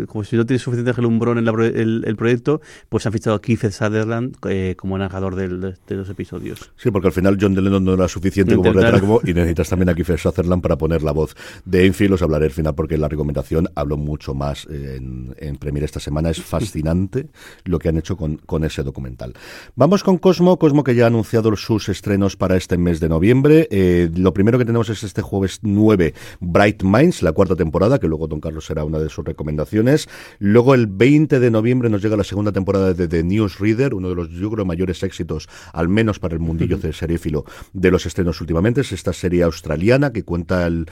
[0.08, 3.70] como si no tiene suficiente gelumbrón en el, el, proyecto, pues han fichado a Keith
[3.70, 6.72] Sutherland eh, como narrador de, los episodios.
[6.76, 9.94] Sí, porque al final John Lennon no era suficiente como retrato y necesitas también a
[9.94, 12.14] Keith Sutherland para poner la voz de Enfield.
[12.14, 16.30] Os hablaré al final porque la recomendación hablo mucho más en, en Premier esta semana.
[16.30, 17.28] Es fascinante
[17.64, 19.34] lo que han hecho con, con ese documental.
[19.76, 20.58] Vamos con Cosmo.
[20.58, 23.68] Cosmo que ya ha anunciado sus estrenos para este mes de noviembre.
[23.70, 28.08] Eh, lo primero que tenemos es este jueves 9, Bright Minds, la cuarta temporada, que
[28.08, 30.08] luego Don Carlos será una de sus recomendaciones.
[30.38, 34.14] Luego el 20 de noviembre nos llega la segunda temporada de The Newsreader, uno de
[34.14, 38.40] los, yo creo, mayores éxitos, al menos para el mundillo de serífilo, de los estrenos
[38.40, 38.80] últimamente.
[38.82, 40.86] Es esta serie australiana que cuenta el,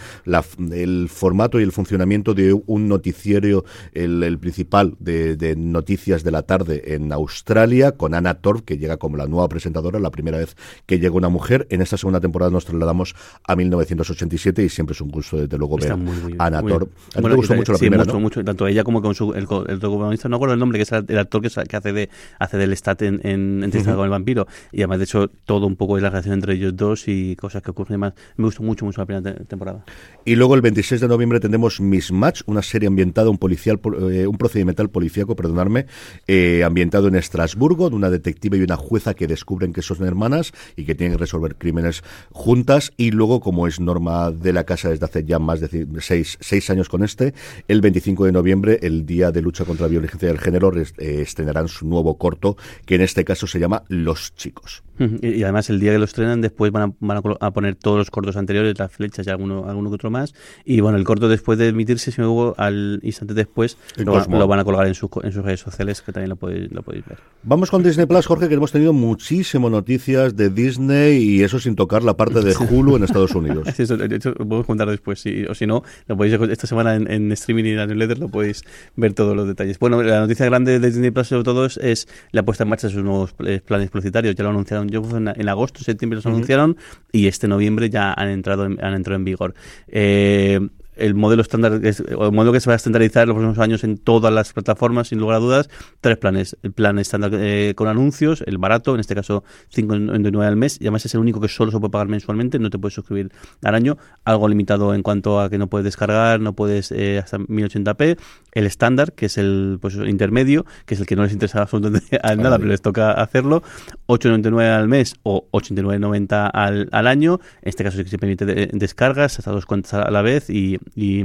[0.73, 6.43] el formato y el funcionamiento de un noticiero, el, principal de, de, noticias de la
[6.43, 10.57] tarde en Australia, con Anna Torv, que llega como la nueva presentadora, la primera vez
[10.87, 11.67] que llega una mujer.
[11.71, 13.15] En esta segunda temporada nos trasladamos
[13.47, 16.89] a 1987 y siempre es un gusto, desde luego, ver a Anna Torv.
[17.15, 19.43] A mí me gustó mucho la primera, mucho, mucho, tanto ella como con su, el,
[19.43, 22.57] el protagonista, no recuerdo el nombre, que es el actor que, que hace de hace
[22.59, 24.47] del stat en, en Entrevista con el vampiro.
[24.73, 27.63] Y además, de hecho, todo un poco de la relación entre ellos dos y cosas
[27.63, 28.13] que ocurren más.
[28.37, 29.85] Me gustó mucho, mucho la primera temporada.
[30.25, 34.37] Y luego el 26 de noviembre tendremos Mismatch, una serie ambientada, un policial, eh, un
[34.37, 35.87] procedimental policíaco, perdonarme,
[36.27, 40.53] eh, ambientado en Estrasburgo, de una detective y una jueza que descubren que son hermanas
[40.77, 42.93] y que tienen que resolver crímenes juntas.
[42.97, 46.69] Y luego, como es norma de la casa desde hace ya más de seis, seis
[46.71, 47.35] años con este,
[47.69, 51.69] el 25 de noviembre, el Día de Lucha contra la Violencia del Género, eh, estrenarán
[51.69, 54.83] su nuevo corto, que en este caso se llama Los Chicos.
[54.99, 58.11] Y, además el día que lo estrenan después van, a, van a, poner todos los
[58.11, 60.35] cortos anteriores, las flechas y alguno, alguno que otro más.
[60.65, 64.65] Y bueno, el corto después de emitirse, si luego al instante después lo, van a
[64.65, 67.19] colgar en, sus en sus redes sociales, que también lo podéis, lo podéis ver.
[67.43, 71.77] Vamos con Disney Plus, Jorge, que hemos tenido muchísimas noticias de Disney y eso sin
[71.77, 73.69] tocar la parte de Hulu en Estados Unidos.
[73.79, 77.71] eso, lo podemos contar después, o si no, lo podéis esta semana en, streaming y
[77.71, 78.63] en la newsletter lo podéis
[78.97, 79.79] ver todos los detalles.
[79.79, 82.95] Bueno, la noticia grande de Disney Plus sobre todo es, la puesta en marcha de
[82.95, 84.35] sus nuevos eh, planes publicitarios.
[84.35, 86.77] Ya lo anunciaron yo en, en agosto, septiembre los anunciaron
[87.13, 89.55] y este noviembre ya han entrado en, han entrado en vigor.
[89.89, 90.61] Eh,
[90.99, 93.99] el modelo estándar, el modelo que se va a estandarizar en los próximos años en
[93.99, 96.57] todas las plataformas, sin lugar a dudas, tres planes.
[96.63, 100.85] El plan estándar eh, con anuncios, el barato, en este caso 5,99 al mes, y
[100.85, 103.33] además es el único que solo se puede pagar mensualmente, no te puedes suscribir
[103.63, 107.39] al año, algo limitado en cuanto a que no puedes descargar, no puedes eh, hasta
[107.39, 108.19] 1080p,
[108.53, 112.19] el estándar, que es el pues, intermedio, que es el que no les interesa absolutamente
[112.23, 113.63] a nada, pero les toca hacerlo,
[114.07, 118.45] 8,99 al mes o 89,90 al, al año, en este caso sí que se permite
[118.45, 121.23] descargas hasta dos cuentas a la vez y y,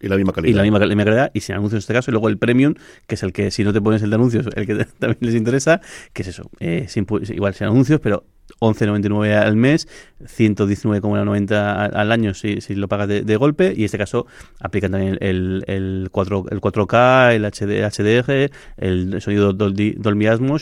[0.00, 0.50] la misma calidad.
[0.50, 2.10] Y la misma, calidad, y sin anuncios en este caso.
[2.10, 2.74] Y luego el premium,
[3.06, 5.34] que es el que, si no te pones el de anuncios, el que también les
[5.34, 5.80] interesa,
[6.12, 6.86] que es eso, eh,
[7.30, 8.24] igual sin anuncios, pero
[8.60, 9.88] 11,99 al mes,
[10.20, 14.26] 119,90 al año si, si lo pagas de, golpe y en este caso
[14.60, 19.98] aplican también el, el, 4, el 4K, el HD, HDR, el sonido Dolby,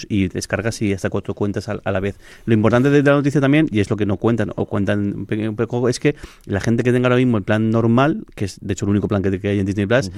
[0.08, 2.16] y descargas y hasta cuatro cuentas a, la vez.
[2.46, 5.56] Lo importante de la noticia también, y es lo que no cuentan o cuentan un
[5.56, 6.16] poco, es que
[6.46, 9.08] la gente que tenga ahora mismo el plan normal, que es de hecho el único
[9.08, 10.10] plan que, hay en Disney Plus,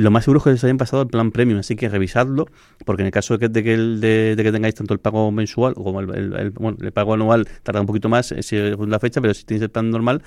[0.00, 2.46] lo más seguro es que les hayan pasado el plan premium, así que revisadlo,
[2.84, 5.74] porque en el caso de que, de que, de, que tengáis tanto el pago mensual
[5.74, 9.34] como el, bueno, el pago anual, tarda un poquito más eh, es la fecha, pero
[9.34, 10.22] si tenéis el plan normal,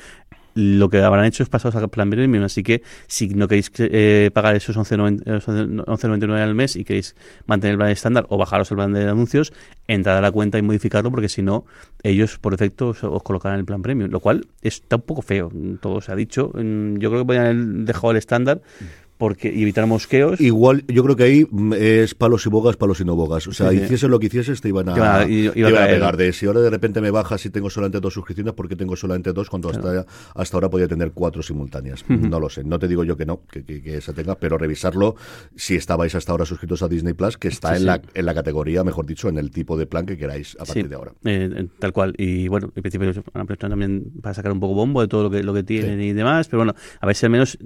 [0.56, 2.44] lo que habrán hecho es pasaros al plan premium.
[2.44, 7.78] Así que si no queréis eh, pagar esos 11,99 al mes y queréis mantener el
[7.78, 9.54] plan estándar o bajaros el plan de anuncios,
[9.88, 11.66] entrad a la cuenta y modificarlo porque si no,
[12.04, 14.12] ellos por defecto os, colocarán el plan premium.
[14.12, 16.52] Lo cual está un poco feo, todo se ha dicho.
[16.54, 18.62] Yo creo que podrían haber dejado el estándar
[19.18, 20.40] porque y evitar mosqueos.
[20.42, 23.48] Igual, yo creo que ahí mm, es palos y bogas, palos y no bogas.
[23.48, 27.02] O sea, hiciese lo que hicieses, te iban a, pegar de si ahora de repente
[27.02, 30.70] me bajas y tengo solamente dos suscripciones, porque tengo solamente dos cuando hasta, hasta ahora
[30.70, 32.04] podía tener cuatro simultáneas?
[32.08, 32.64] No lo sé.
[32.64, 35.16] No te digo yo que no, que, que, se tenga, pero revisarlo
[35.56, 38.84] si estabais hasta ahora suscritos a Disney Plus, que está en, La, en la categoría,
[38.84, 41.14] mejor dicho, en el tipo de plan que queráis a partir de ahora.
[41.26, 42.14] Eh, tal cual.
[42.18, 43.14] Y bueno, en principio
[43.58, 46.48] también para sacar un poco bombo de todo lo que, lo que tienen y demás,
[46.48, 47.58] pero bueno, a ver si al menos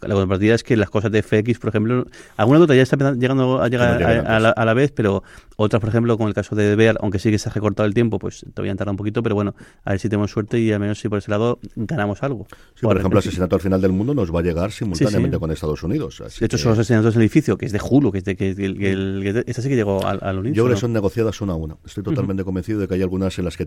[0.00, 3.62] la contrapartida es que las cosas de FX, por ejemplo, alguna otra ya está llegando
[3.62, 5.22] a llegar a, la, vez, pero
[5.56, 7.94] otras, por ejemplo, con el caso de Bear, aunque sí que se ha recortado el
[7.94, 10.72] tiempo, pues todavía han tardado un poquito, pero bueno, a ver si tenemos suerte y
[10.72, 12.46] al menos si por ese lado ganamos algo.
[12.80, 15.82] por, ejemplo, el asesinato al final del mundo nos va a llegar simultáneamente con Estados
[15.82, 16.22] Unidos.
[16.38, 18.50] de hecho, son los asesinatos del edificio, que es de Hulu, que es de que,
[18.50, 21.76] el, esta sí que llegó al, al Yo creo que son negociadas una a una.
[21.84, 23.66] Estoy totalmente convencido de que hay algunas en las que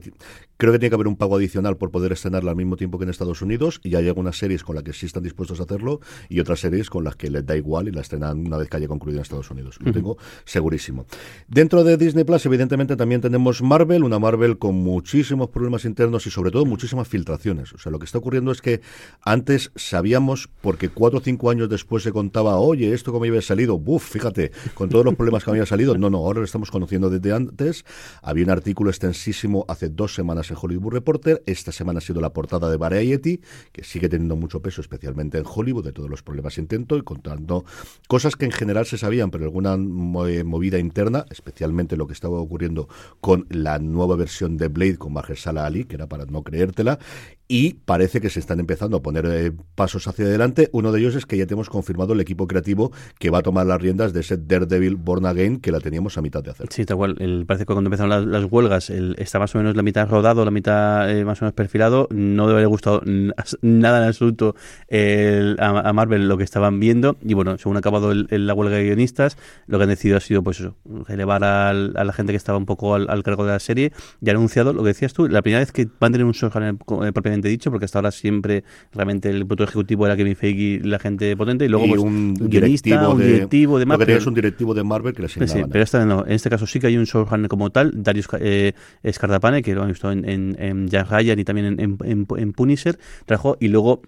[0.57, 3.03] creo que tiene que haber un pago adicional por poder estrenarla al mismo tiempo que
[3.03, 6.01] en Estados Unidos y hay algunas series con las que sí están dispuestos a hacerlo
[6.29, 8.77] y otras series con las que les da igual y la estrenan una vez que
[8.77, 9.77] haya concluido en Estados Unidos.
[9.79, 11.05] Lo tengo segurísimo.
[11.47, 16.31] Dentro de Disney Plus, evidentemente, también tenemos Marvel, una Marvel con muchísimos problemas internos y
[16.31, 17.73] sobre todo muchísimas filtraciones.
[17.73, 18.81] O sea, lo que está ocurriendo es que
[19.21, 23.77] antes sabíamos, porque cuatro o cinco años después se contaba, oye, esto como había salido,
[23.77, 25.97] buf, fíjate, con todos los problemas que había salido.
[25.97, 27.85] No, no, ahora lo estamos conociendo desde antes.
[28.21, 31.43] Había un artículo extensísimo hace dos semanas en Hollywood Reporter.
[31.45, 35.43] Esta semana ha sido la portada de Variety, que sigue teniendo mucho peso, especialmente en
[35.45, 37.65] Hollywood, de todos los problemas intento y contando
[38.07, 41.66] cosas que en general se sabían, pero alguna movida interna, especialmente
[41.97, 42.87] lo que estaba ocurriendo
[43.21, 46.99] con la nueva versión de Blade con Mahershala Ali, que era para no creértela,
[47.47, 50.69] y parece que se están empezando a poner eh, pasos hacia adelante.
[50.73, 53.65] Uno de ellos es que ya tenemos confirmado el equipo creativo que va a tomar
[53.65, 56.67] las riendas de ese Daredevil Born Again que la teníamos a mitad de hacer.
[56.71, 57.15] Sí, tal cual.
[57.19, 60.43] El, parece que cuando empezaron las, huelgas el, está más o menos la mitad rodado,
[60.43, 62.07] la mitad eh, más o menos perfilado.
[62.11, 63.01] No debe haber gustado
[63.61, 64.55] nada en absoluto
[65.59, 67.17] a, Marvel lo que estaban viendo.
[67.21, 70.43] Y bueno, según ha acabado la huelga de guionistas, lo que han decidido ha sido
[70.43, 70.75] pues eso,
[71.07, 74.37] elevar a la gente que estaba un poco al, cargo de la serie y han
[74.37, 77.11] anunciado lo que decías tú, la primera vez que van a tener un showrunner eh,
[77.37, 81.35] propiamente dicho, porque hasta ahora siempre realmente el productor ejecutivo era Kevin Feige la gente
[81.35, 84.07] potente, y luego pues, un, directivo, de, directivo de Marvel.
[84.07, 85.39] Lo que un directivo de Marvel que le sí,
[85.71, 88.73] pero esta, no, en este caso sí que hay un showrunner como tal, Darius eh,
[89.09, 92.53] Scardapane, que lo han visto en, en, en Jack Ryan y también en, en, en
[92.53, 94.01] Punisher, trabajó y luego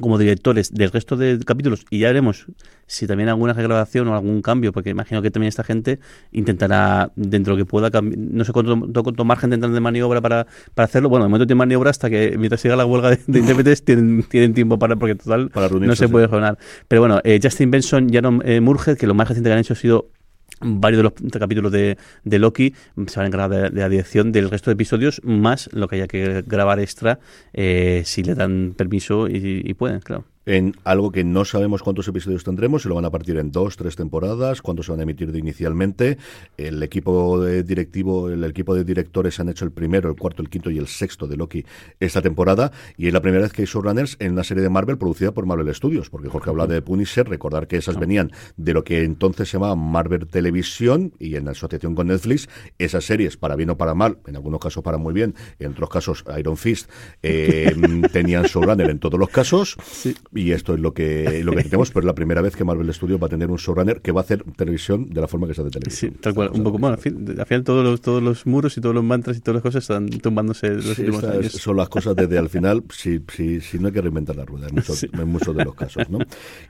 [0.00, 2.46] como directores del resto de capítulos y ya veremos
[2.86, 6.00] si también alguna regrabación o algún cambio, porque imagino que también esta gente
[6.32, 10.84] intentará, dentro de lo que pueda, no sé cuánto, margen tendrán de maniobra para, para
[10.84, 11.08] hacerlo.
[11.08, 14.54] Bueno, de momento tienen maniobra hasta que mientras siga la huelga de, intérpretes tienen, tienen
[14.54, 16.58] tiempo para, porque total no se puede jornar.
[16.88, 19.72] Pero bueno, eh, Justin Benson, Jaron eh, Murger, que lo más reciente que han hecho
[19.72, 20.10] ha sido
[20.60, 22.74] varios de los capítulos de, de Loki
[23.06, 26.08] se van a encargar de, la dirección del resto de episodios, más lo que haya
[26.08, 27.18] que grabar extra
[27.52, 32.08] eh, si le dan permiso y, y pueden, claro en algo que no sabemos cuántos
[32.08, 35.04] episodios tendremos, si lo van a partir en dos, tres temporadas, cuántos se van a
[35.04, 36.18] emitir de inicialmente.
[36.56, 40.50] El equipo de directivo, el equipo de directores han hecho el primero, el cuarto, el
[40.50, 41.64] quinto y el sexto de Loki
[42.00, 44.98] esta temporada y es la primera vez que hay showrunners en una serie de Marvel
[44.98, 48.84] producida por Marvel Studios, porque Jorge habla de Punisher, recordar que esas venían de lo
[48.84, 53.70] que entonces se llamaba Marvel Televisión y en asociación con Netflix, esas series, para bien
[53.70, 56.90] o para mal, en algunos casos para muy bien, en otros casos Iron Fist,
[57.22, 57.74] eh,
[58.12, 59.76] tenían showrunner en todos los casos.
[59.82, 62.64] Sí y esto es lo que, lo que tenemos, pero es la primera vez que
[62.64, 65.46] Marvel Studios va a tener un showrunner que va a hacer televisión de la forma
[65.46, 66.12] que se hace televisión.
[66.12, 68.94] Sí, tal cual, un poco, bueno, al final todos los, todos los muros y todos
[68.94, 71.52] los mantras y todas las cosas están tumbándose los últimos años.
[71.52, 74.68] Son las cosas desde al final, si, si, si no hay que reinventar la rueda
[74.68, 76.08] en muchos, en muchos de los casos.
[76.10, 76.18] ¿no?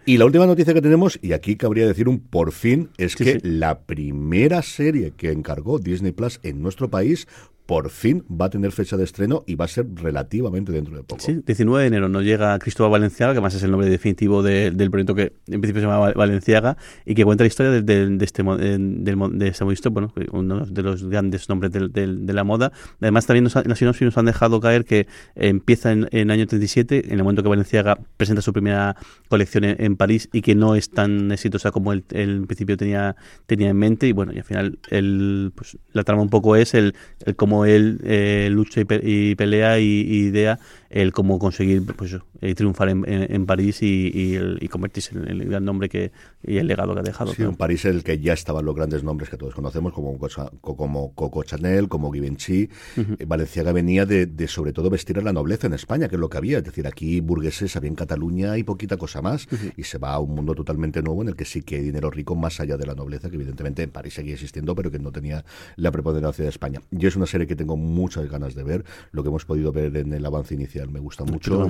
[0.05, 3.41] Y la última noticia que tenemos, y aquí cabría decir un por fin, es que
[3.43, 7.27] la primera serie que encargó Disney Plus en nuestro país
[7.67, 11.03] por fin va a tener fecha de estreno y va a ser relativamente dentro de
[11.03, 11.23] poco.
[11.23, 14.91] Sí, 19 de enero nos llega Cristóbal Valenciaga, que además es el nombre definitivo del
[14.91, 17.79] proyecto que en principio se llama Valenciaga y que cuenta la historia de,
[18.23, 22.73] este del, de este modisto, bueno, uno de los grandes nombres de, la moda.
[23.01, 27.13] Además también nos, en nos han dejado caer que empieza en, el año 37, en
[27.13, 28.97] el momento que Valenciaga presenta su primera
[29.29, 33.15] colección en, París y que no es tan exitosa como él, en principio tenía,
[33.47, 36.75] tenía en mente y bueno, y al final el, pues, la trama un poco es
[36.75, 40.59] el, el cómo él eh, lucha y, pelea y, idea
[40.95, 46.13] el cómo conseguir pues, eh, triunfar en, París y, convertirse en el gran nombre que
[46.47, 47.35] y el legado que ha dejado.
[47.35, 50.17] Sí, en París el que ya estaban los grandes nombres que todos conocemos, como,
[50.61, 52.69] como Coco Chanel, como Givenchy.
[52.97, 56.29] Eh, Valenciaga venía de, sobre todo vestir a la nobleza en España, que es lo
[56.29, 56.59] que había.
[56.59, 59.49] Es decir, aquí burgueses había en Cataluña y poquita cosa más.
[59.77, 62.09] Y se va a un mundo totalmente nuevo en el que sí que hay dinero
[62.11, 65.11] rico más allá de la nobleza, que evidentemente en París seguía existiendo, pero que no
[65.11, 66.81] tenía la preponderancia de España.
[66.93, 68.85] Y es una serie que tengo muchas ganas de ver.
[69.11, 71.69] Lo que hemos podido ver en el avance inicial me gusta mucho.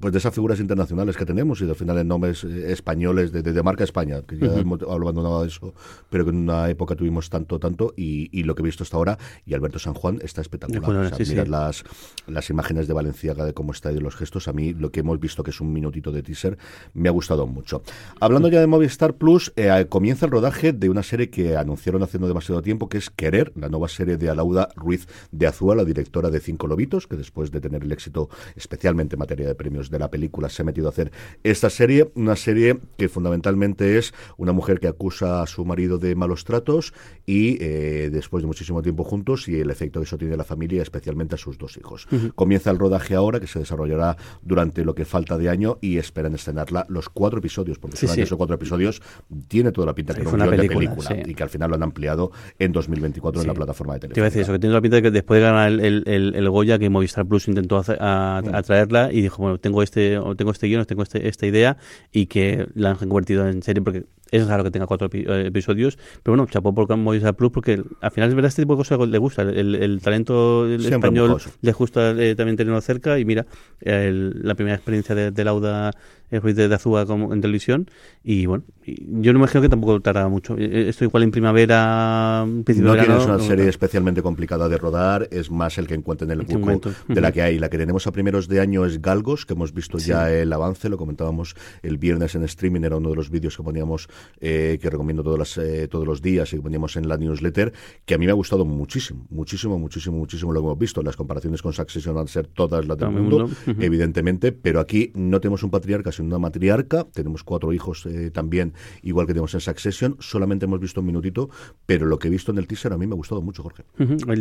[0.00, 3.62] pues de esas figuras internacionales que tenemos y al final en nombres eh, españoles de,
[3.62, 5.74] marca España, que ya hemos abandonado de eso,
[6.10, 9.18] pero que en una época tuvimos tanto, tanto y, lo que he visto hasta ahora
[9.46, 11.12] y Alberto San Juan está espectacular.
[11.48, 11.84] Las,
[12.26, 15.00] las imágenes de Valenciaga, de cómo está y de los gestos, a mí lo que
[15.00, 16.58] hemos visto que es un minutito de teaser
[16.92, 17.82] me ha gustado mucho.
[18.20, 22.18] Hablando ya de Movistar Plus, eh, comienza el rodaje de una serie que anunciaron hace
[22.18, 25.84] no demasiado tiempo, que es Querer, la nueva serie de Alauda Ruiz de Azúa, la
[25.84, 28.13] directora de Cinco Lobitos, que después de tener el éxito,
[28.56, 32.10] especialmente en materia de premios de la película, se ha metido a hacer esta serie,
[32.14, 36.94] una serie que fundamentalmente es una mujer que acusa a su marido de malos tratos
[37.26, 40.44] y eh, después de muchísimo tiempo juntos y el efecto que eso tiene en la
[40.44, 42.06] familia, especialmente a sus dos hijos.
[42.34, 46.34] Comienza el rodaje ahora, que se desarrollará durante lo que falta de año y esperan
[46.34, 49.02] estrenarla los cuatro episodios, porque sí, esos cuatro episodios
[49.48, 51.82] tiene toda la pinta que no es una película, y que al final lo han
[51.82, 54.14] ampliado en 2024 en la plataforma de televisión.
[54.14, 56.04] Te iba a decir eso, que tiene la pinta de que después de ganar el,
[56.06, 58.62] el, Goya, que Movistar Plus intentó a, mm.
[58.62, 61.76] traerla y dijo, bueno, tengo este, tengo este guion, tengo este, esta idea
[62.12, 64.04] y que la han convertido en serie porque
[64.36, 68.10] es raro que tenga cuatro eh, episodios, pero bueno, chapó por Movistar Plus porque al
[68.10, 72.34] final es verdad este tipo de cosas le gusta, el, talento español le gusta eh,
[72.34, 73.46] también tenerlo cerca y mira,
[73.80, 75.92] la primera experiencia de, de Lauda
[76.40, 77.88] Ruiz de, Azúa como en televisión
[78.22, 80.56] y bueno, yo no me imagino que tampoco tardará mucho.
[80.56, 85.50] Eh, eh, esto igual en primavera, no tienes una serie especialmente complicada de rodar, es
[85.50, 87.58] más el que encuentren en el buco de la que hay.
[87.58, 90.88] La que tenemos a primeros de año es Galgos, que hemos visto ya el avance,
[90.88, 94.08] lo comentábamos el viernes en streaming, era uno de los vídeos que poníamos
[94.40, 97.72] eh, que recomiendo todas las, eh, todos los días y que poníamos en la newsletter,
[98.04, 101.02] que a mí me ha gustado muchísimo, muchísimo, muchísimo, muchísimo lo que hemos visto.
[101.02, 105.40] Las comparaciones con Succession van a ser todas las del mundo, evidentemente, pero aquí no
[105.40, 107.04] tenemos un patriarca, sino una matriarca.
[107.12, 110.16] Tenemos cuatro hijos eh, también, igual que tenemos en Succession.
[110.20, 111.50] Solamente hemos visto un minutito,
[111.86, 113.84] pero lo que he visto en el teaser a mí me ha gustado mucho, Jorge.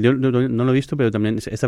[0.01, 1.67] Yo no, lo he visto, pero también esta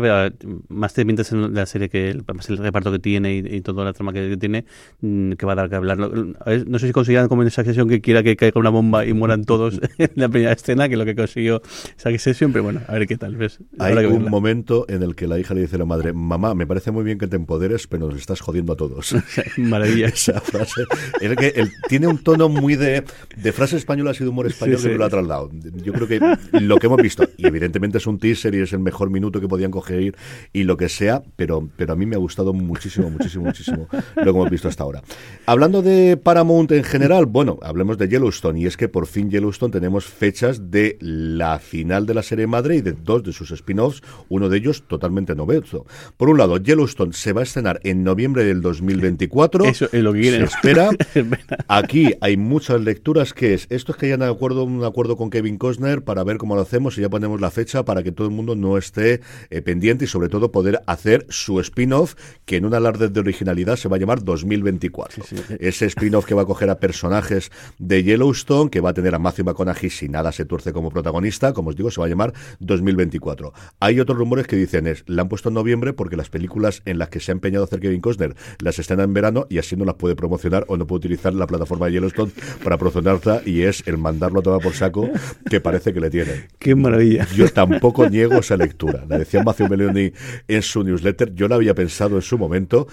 [0.68, 3.92] más te mientras en la serie que el, el reparto que tiene y, toda la
[3.92, 4.64] trama que, tiene,
[5.00, 5.98] mm, que va a dar que hablar.
[5.98, 9.44] No, sé si conseguirán como en sesión que quiera que caiga una bomba y mueran
[9.44, 11.60] todos en la primera escena, que lo que consiguió
[11.98, 13.34] esa sesión, pero bueno, a ver qué tal.
[13.34, 13.58] ¿ves?
[13.80, 16.68] Hay un momento en el que la hija le dice a la madre, mamá, me
[16.68, 19.16] parece muy bien que te empoderes, pero nos estás jodiendo a todos.
[19.56, 20.06] Maravilla.
[20.16, 20.84] esa frase.
[21.20, 23.02] Es que él tiene un tono muy de,
[23.36, 25.50] de frase española y de humor español que me lo ha trasladado.
[25.82, 26.20] Yo creo que
[26.60, 29.48] lo que hemos visto, y evidentemente es un teaser y es el mejor minuto que
[29.48, 30.14] podían coger
[30.52, 34.22] y lo que sea, pero, pero a mí me ha gustado muchísimo, muchísimo, muchísimo lo
[34.22, 35.02] que hemos visto hasta ahora.
[35.46, 39.70] Hablando de Paramount en general, bueno, hablemos de Yellowstone, y es que por fin Yellowstone
[39.70, 44.02] tenemos fechas de la final de la serie madre y de dos de sus spin-offs,
[44.28, 45.86] uno de ellos totalmente novedoso.
[46.16, 49.64] Por un lado, Yellowstone se va a estrenar en noviembre del 2024.
[49.64, 50.48] Eso es lo que quieren.
[50.48, 50.90] Se espera.
[51.68, 55.30] Aquí hay muchas lecturas que es, esto es que ya de acuerdo, un acuerdo con
[55.30, 58.26] Kevin Costner para ver cómo lo hacemos y ya ponemos la fecha para que todo
[58.26, 59.20] el mundo no esté
[59.50, 63.76] eh, pendiente y sobre todo poder hacer su spin-off que en un alarde de originalidad
[63.76, 65.24] se va a llamar 2024.
[65.60, 69.18] Ese spin-off que va a coger a personajes de Yellowstone, que va a tener a
[69.18, 72.32] Matthew McConaughey si nada se tuerce como protagonista, como os digo, se va a llamar
[72.60, 73.52] 2024.
[73.80, 76.98] Hay otros rumores que dicen es, la han puesto en noviembre porque las películas en
[76.98, 79.76] las que se ha empeñado a hacer Kevin Costner las están en verano y así
[79.76, 83.62] no las puede promocionar o no puede utilizar la plataforma de Yellowstone para promocionarla y
[83.62, 85.08] es el mandarlo a tomar por saco
[85.48, 86.48] que parece que le tiene.
[86.58, 87.26] Qué maravilla.
[87.34, 89.04] Yo tampoco niego esa lectura.
[89.08, 90.12] La decía Matthew Meloni
[90.48, 92.86] en su newsletter, yo la había pensado en su momento,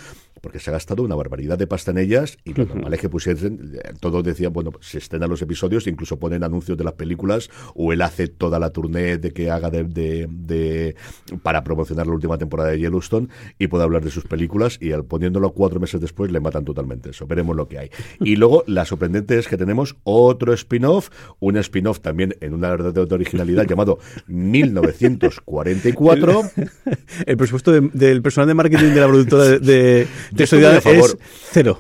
[0.44, 3.08] porque se ha gastado una barbaridad de pasta en ellas y lo normal es que
[3.08, 7.94] pusiesen, todos decían, bueno, se estrenan los episodios, incluso ponen anuncios de las películas o
[7.94, 10.98] él hace toda la tournée de que haga de, de,
[11.44, 15.06] para promocionar la última temporada de Yellowstone y puede hablar de sus películas y al
[15.06, 17.26] poniéndolo cuatro meses después le matan totalmente eso.
[17.26, 17.90] Veremos lo que hay.
[18.20, 23.16] Y luego la sorprendente es que tenemos otro spin-off, un spin-off también en una verdadera
[23.16, 26.42] originalidad llamado 1944.
[27.26, 30.33] El presupuesto del personal de marketing de la productora de de
[30.82, 31.18] favor.
[31.52, 31.78] cero.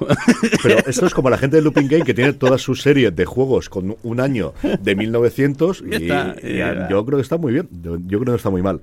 [0.62, 3.26] Pero esto es como la gente de Looping Game que tiene toda su serie de
[3.26, 7.70] juegos con un año de 1900 y, yo creo que está muy bien.
[7.82, 8.82] Yo, creo que no está muy mal.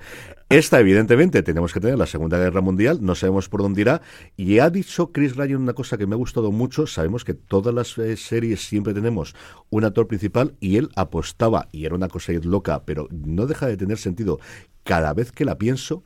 [0.48, 4.02] Esta, evidentemente, tenemos que tener la Segunda Guerra Mundial, no sabemos por dónde irá.
[4.36, 6.88] Y ha dicho Chris Ryan una cosa que me ha gustado mucho.
[6.88, 9.36] Sabemos que todas las eh, series siempre tenemos
[9.70, 13.76] un actor principal y él apostaba, y era una cosa loca, pero no deja de
[13.76, 14.40] tener sentido
[14.82, 16.02] cada vez que la pienso,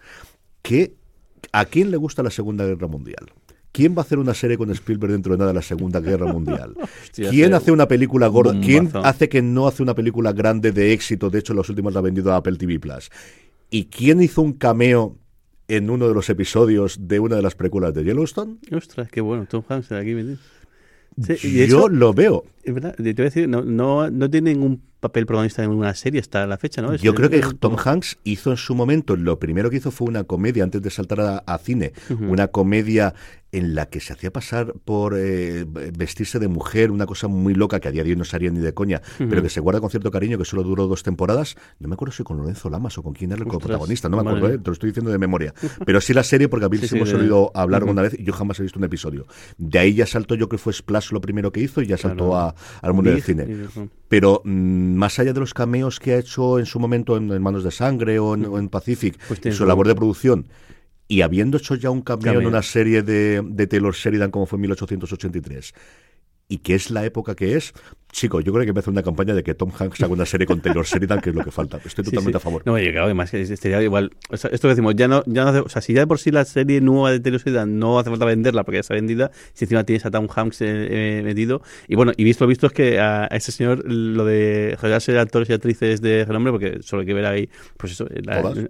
[0.63, 0.95] que
[1.53, 3.33] ¿a quién le gusta la Segunda Guerra Mundial?
[3.75, 6.33] ¿Quién va a hacer una serie con Spielberg dentro de nada de la Segunda Guerra
[6.33, 6.77] Mundial?
[7.13, 8.55] ¿Quién hace una película gorda?
[8.61, 11.29] ¿Quién hace que no hace una película grande de éxito?
[11.29, 13.11] De hecho, los últimos la ha vendido a Apple TV Plus.
[13.71, 15.19] ¿Y quién hizo un cameo
[15.67, 18.59] en uno de los episodios de una de las precuelas de Yellowstone?
[18.71, 20.15] Ostras, qué bueno, Tom Hanks aquí.
[21.37, 22.45] Sí, Yo lo veo.
[22.65, 25.95] Es verdad, te voy a decir, no, no, no tiene ningún papel protagonista en una
[25.95, 26.95] serie hasta la fecha, ¿no?
[26.95, 30.25] Yo creo que Tom Hanks hizo en su momento, lo primero que hizo fue una
[30.25, 33.15] comedia antes de saltar a, cine, una comedia
[33.53, 37.79] en la que se hacía pasar por eh, vestirse de mujer, una cosa muy loca
[37.79, 39.81] que a día de hoy no se haría ni de coña, pero que se guarda
[39.81, 41.55] con cierto cariño, que solo duró dos temporadas.
[41.79, 44.29] No me acuerdo si con Lorenzo Lamas o con quién era el protagonista, no me
[44.29, 45.55] acuerdo, eh, te lo estoy diciendo de memoria.
[45.87, 48.33] Pero sí la serie, porque a mí sí, hemos oído hablar una vez y yo
[48.33, 49.27] jamás he visto un episodio.
[49.57, 51.97] De ahí ya saltó, yo creo que fue Splash lo primero que hizo y ya
[51.97, 53.47] saltó al mundo del cine.
[54.09, 57.65] Pero mm, más allá de los cameos que ha hecho en su momento en, Manos
[57.65, 60.47] de Sangre o en, Pacific, pues su labor de producción,
[61.09, 64.57] y habiendo hecho ya un cameo, en una serie de, de Taylor Sheridan como fue
[64.57, 65.75] en 1883,
[66.49, 67.75] y que es la época que es,
[68.15, 70.61] Chico, yo creo que hace una campaña de que Tom Hanks haga una serie con
[70.61, 71.81] Taylor Sheridan, que es lo que falta.
[71.85, 72.63] Estoy totalmente a favor.
[72.65, 74.13] No, yo creo además sería igual.
[74.31, 76.31] esto que decimos, ya no, ya no hace, o sea, si ya de por sí
[76.31, 79.65] la serie nueva de Taylor Sheridan no hace falta venderla porque ya está vendida, si
[79.65, 80.67] encima tienes a Tom Hanks eh,
[81.19, 81.63] eh, metido.
[81.89, 85.51] Y bueno, y visto lo visto es que a, ese señor lo de ser actores
[85.51, 88.07] y actrices de nombre, porque solo hay que ver ahí, pues eso,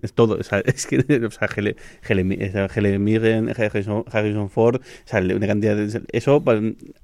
[0.00, 0.38] es todo.
[0.40, 6.00] O sea, es que, o sea, Helen Mirren, Harrison Ford, o sea, una cantidad de.
[6.12, 6.42] Eso,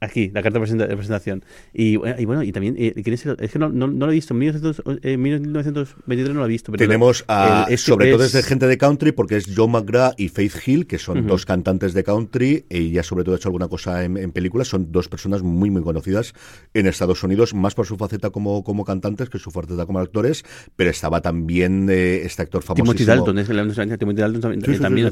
[0.01, 1.45] aquí, la carta de presentación.
[1.75, 6.29] Y, y bueno, y también, eh, es que no, no, lo he visto, en 1923
[6.29, 6.71] no lo he visto.
[6.71, 10.55] Pero Tenemos a, sobre todo desde gente de country, porque es John McGrath y Faith
[10.65, 14.05] Hill, que son dos cantantes de country, y ya sobre todo ha hecho alguna cosa
[14.05, 16.33] en, películas, son dos personas muy, muy conocidas
[16.73, 20.45] en Estados Unidos, más por su faceta como, como cantantes que su faceta como actores,
[20.77, 23.57] pero estaba también eh, este actor famoso Timothy Dalton, es el,
[23.99, 25.11] Timothy Dalton también.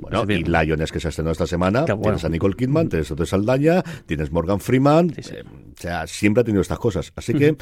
[0.00, 3.26] bueno, y Lions, que se ha estrenado esta semana, tienes a Nicole Kidman, tienes a
[3.26, 7.12] Saldaña, tienes Morgan Freeman, eh, o sea, siempre ha tenido estas cosas.
[7.16, 7.56] Así que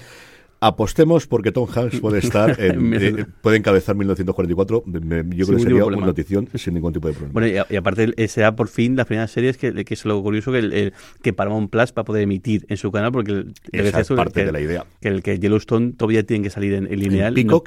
[0.61, 5.85] apostemos porque Tom Hanks puede estar en, eh, puede encabezar 1944 yo creo que sería
[5.85, 7.33] una notición sin ningún tipo de problema.
[7.33, 10.59] Bueno y, aparte será por fin las primeras series que, que es lo curioso que,
[10.59, 10.93] el,
[11.23, 14.53] que Paramount Plus va a poder emitir en su canal porque esa es parte de
[14.53, 14.87] la idea.
[15.01, 17.63] que el que Yellowstone todavía tiene que salir en, lineal Pico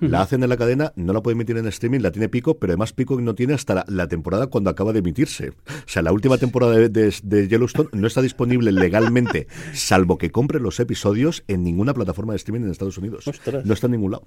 [0.00, 2.72] la hacen en la cadena no la puede emitir en streaming la tiene Pico pero
[2.72, 5.50] además Pico no tiene hasta la, temporada cuando acaba de emitirse.
[5.50, 5.54] O
[5.86, 11.44] sea la última temporada de, Yellowstone no está disponible legalmente salvo que compre los episodios
[11.48, 13.24] en ninguna plataforma de streaming en Estados Unidos.
[13.64, 14.26] No está en ningún lado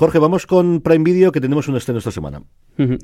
[0.00, 2.40] Jorge vamos con Prime Video que tenemos un estreno esta semana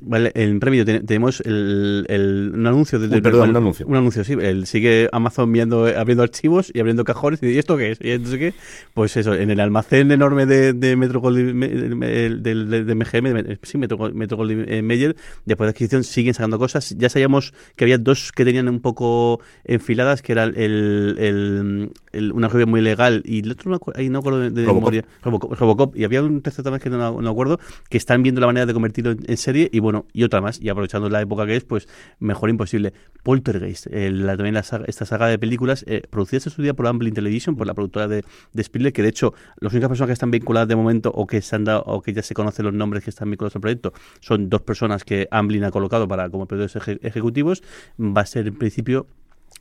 [0.01, 2.99] Vale, en Prime Video tenemos el, el, un anuncio.
[2.99, 3.87] De, perdón, un anuncio.
[3.87, 4.33] Un anuncio, sí.
[4.33, 7.99] El, sigue Amazon viendo, abriendo archivos y abriendo cajones y ¿y esto qué es?
[8.01, 8.55] Y entonces, ¿qué?
[8.95, 14.39] Pues eso, en el almacén enorme de, de Metro de, de, MGM, sí, Metro, Metro
[14.39, 16.97] Goldwyn Mayer, después de adquisición siguen sacando cosas.
[16.97, 22.49] Ya sabíamos que había dos que tenían un poco enfiladas, que era el, el, una
[22.49, 24.93] rubia muy legal y el otro, no, ahí no acuerdo de, Robocop.
[24.93, 25.97] memoria, Robocop.
[25.97, 27.59] Y había un tercero también no, acuerdo,
[27.89, 30.69] que están viendo la manera de convertirlo en serie y bueno, y otra más, y
[30.69, 32.93] aprovechando la época que es, pues mejor imposible.
[33.23, 37.57] Poltergeist, la, también la esta saga de películas, eh, producidas su día por Amblin Television,
[37.57, 40.77] por la productora de, de que de hecho, las únicas personas que están vinculadas de
[40.77, 43.31] momento o que se han dado, o que ya se conocen los nombres que están
[43.31, 47.63] vinculados al proyecto, son dos personas que Amblin ha colocado para como productores ejecutivos.
[47.99, 49.07] Va a ser en principio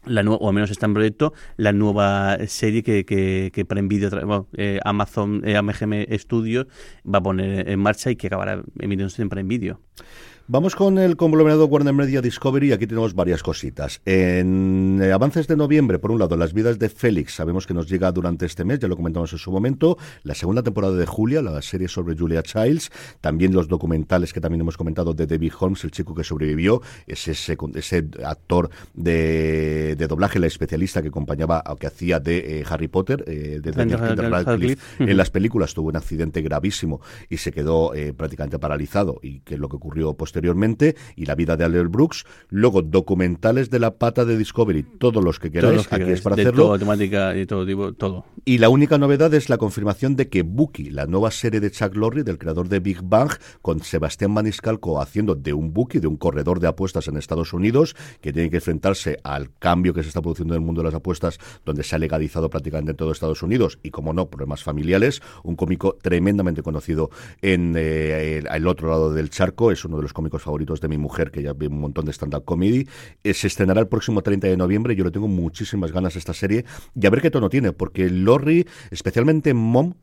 [0.06, 4.10] la o al menos está en proyecto, la nueva serie que, que, que Prime Video,
[4.12, 6.68] bueno, eh, Amazon, eh, AMGM Studios
[7.06, 9.80] va a poner en marcha y que acabará emitiéndose en Prime Video.
[10.48, 12.72] Vamos con el conglomerado Warner Media Discovery.
[12.72, 14.00] Aquí tenemos varias cositas.
[14.06, 17.34] En eh, avances de noviembre, por un lado, las vidas de Félix.
[17.34, 19.98] Sabemos que nos llega durante este mes, ya lo comentamos en su momento.
[20.22, 22.92] La segunda temporada de Julia, la serie sobre Julia Childs.
[23.22, 26.80] También los documentales que también hemos comentado de David Holmes, el chico que sobrevivió.
[27.08, 33.24] Ese, ese, actor de, doblaje, la especialista que acompañaba, que hacía de eh, Harry Potter,
[33.26, 34.80] eh, de Daniel Radcliffe.
[35.00, 39.20] En las películas tuvo un accidente gravísimo y se quedó prácticamente paralizado.
[39.24, 42.26] Y que lo que ocurrió posteriormente posteriormente, y la vida de Albert Brooks.
[42.50, 46.66] Luego, documentales de la pata de Discovery, todos los que queráis, aquí es para hacerlo.
[46.66, 48.26] Todo, temática y todo, tipo, todo.
[48.44, 51.96] Y la única novedad es la confirmación de que Bucky, la nueva serie de Chuck
[51.96, 53.32] Lorre, del creador de Big Bang,
[53.62, 57.96] con Sebastián Maniscalco haciendo de un Bucky, de un corredor de apuestas en Estados Unidos,
[58.20, 60.96] que tiene que enfrentarse al cambio que se está produciendo en el mundo de las
[60.96, 65.22] apuestas, donde se ha legalizado prácticamente en todo Estados Unidos, y como no, problemas familiares,
[65.44, 67.10] un cómico tremendamente conocido
[67.42, 70.98] en eh, el otro lado del charco, es uno de los cómicos favoritos de mi
[70.98, 72.88] mujer, que ya ve un montón de stand-up comedy.
[73.24, 74.96] Eh, se estrenará el próximo 30 de noviembre.
[74.96, 78.10] Yo le tengo muchísimas ganas a esta serie y a ver qué tono tiene, porque
[78.10, 79.94] Lorry, especialmente Mom,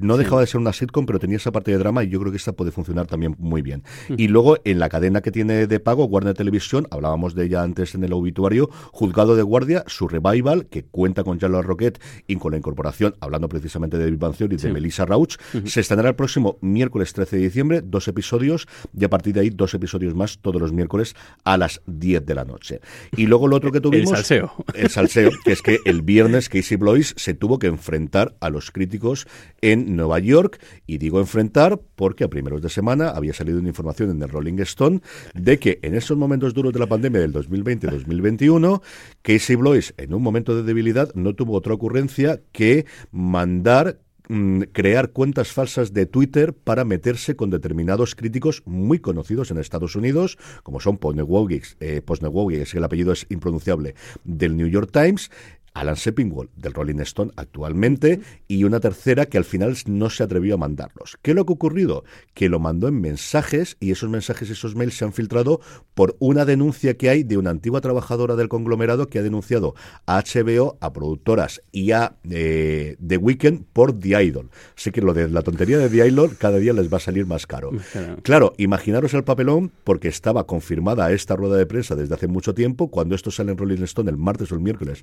[0.00, 2.32] no dejaba de ser una sitcom, pero tenía esa parte de drama y yo creo
[2.32, 3.82] que esta puede funcionar también muy bien.
[4.16, 7.94] Y luego en la cadena que tiene de pago, Warner Televisión, hablábamos de ella antes
[7.94, 12.52] en el obituario, Juzgado de Guardia, su revival, que cuenta con Charles Rocket y con
[12.52, 17.12] la incorporación, hablando precisamente de Big y de Melissa Rauch, se estrenará el próximo miércoles
[17.12, 18.66] 13 de diciembre, dos episodios,
[18.96, 21.14] y a partir de ahí dos episodios más todos los miércoles
[21.44, 22.80] a las 10 de la noche.
[23.16, 24.10] Y luego lo otro que tuvimos...
[24.10, 24.52] El salseo.
[24.74, 28.70] El salseo, que es que el viernes Casey Blois se tuvo que enfrentar a los
[28.70, 29.26] críticos
[29.62, 34.10] en Nueva York, y digo enfrentar porque a primeros de semana había salido una información
[34.10, 35.00] en el Rolling Stone
[35.34, 38.82] de que en esos momentos duros de la pandemia del 2020-2021,
[39.22, 45.10] Casey Blois, en un momento de debilidad, no tuvo otra ocurrencia que mandar mm, crear
[45.10, 50.80] cuentas falsas de Twitter para meterse con determinados críticos muy conocidos en Estados Unidos, como
[50.80, 52.02] son Posnewowicz, eh,
[52.50, 53.94] es el apellido es impronunciable,
[54.24, 55.30] del New York Times,
[55.74, 60.54] Alan Sepinwall del Rolling Stone actualmente y una tercera que al final no se atrevió
[60.54, 61.18] a mandarlos.
[61.22, 62.04] ¿Qué es lo que ha ocurrido?
[62.34, 65.60] Que lo mandó en mensajes y esos mensajes, esos mails se han filtrado
[65.94, 69.74] por una denuncia que hay de una antigua trabajadora del conglomerado que ha denunciado
[70.06, 74.50] a HBO, a productoras y a eh, The Weeknd por The Idol.
[74.76, 77.26] Así que lo de la tontería de The Idol cada día les va a salir
[77.26, 77.70] más caro.
[78.22, 82.88] Claro, imaginaros el papelón porque estaba confirmada esta rueda de prensa desde hace mucho tiempo.
[82.88, 85.02] Cuando esto sale en Rolling Stone el martes o el miércoles,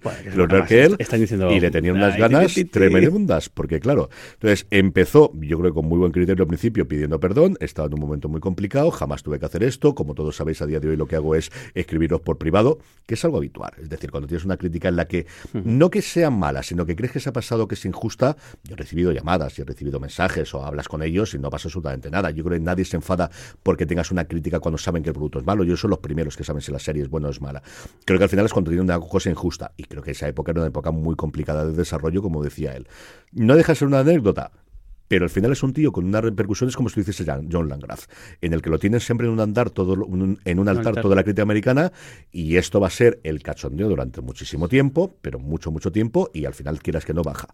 [0.66, 0.98] que él
[1.52, 6.12] y le tenían unas ganas tremendas, porque claro, entonces empezó, yo creo con muy buen
[6.12, 9.64] criterio al principio pidiendo perdón, estaba en un momento muy complicado, jamás tuve que hacer
[9.64, 12.80] esto, como todos sabéis a día de hoy lo que hago es escribiros por privado,
[13.06, 16.02] que es algo habitual, es decir, cuando tienes una crítica en la que no que
[16.02, 19.12] sea mala, sino que crees que se ha pasado que es injusta, yo he recibido
[19.12, 22.44] llamadas y he recibido mensajes o hablas con ellos y no pasa absolutamente nada, yo
[22.44, 23.30] creo que nadie se enfada
[23.64, 26.36] porque tengas una crítica cuando saben que el producto es malo, yo son los primeros
[26.36, 27.62] que saben si la serie es buena o es mala.
[28.06, 30.49] Creo que al final es cuando tienen una cosa injusta y creo que esa época
[30.52, 32.88] era una época muy complicada de desarrollo, como decía él.
[33.32, 34.52] No deja de ser una anécdota,
[35.10, 38.06] pero al final es un tío con unas repercusiones como si dices John Landgraf,
[38.40, 39.98] en el que lo tienen siempre en un andar todo
[40.46, 41.92] en un altar toda la crítica americana
[42.32, 46.46] y esto va a ser el cachondeo durante muchísimo tiempo, pero mucho mucho tiempo y
[46.46, 47.50] al final quieras que no baja.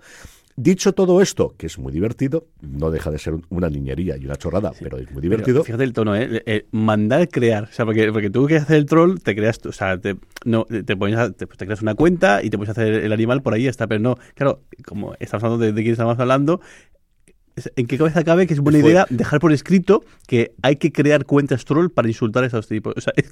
[0.58, 4.38] Dicho todo esto, que es muy divertido, no deja de ser una niñería y una
[4.38, 5.66] chorrada, pero es muy divertido.
[5.66, 6.44] fíjate el tono, ¿eh?
[6.46, 7.66] eh mandar crear.
[7.66, 10.64] O sea, porque, porque tú que hacer el troll, te creas, o sea, te, no,
[10.64, 13.86] te, pones te, creas una cuenta y te puedes hacer el animal por ahí, está.
[13.88, 16.62] Pero no, claro, como estamos hablando de, de quién estamos hablando,
[17.78, 21.24] ¿En qué cabeza cabe que es buena idea dejar por escrito que hay que crear
[21.24, 22.94] cuentas troll para insultar a esos tipos?
[22.98, 23.30] O sea, es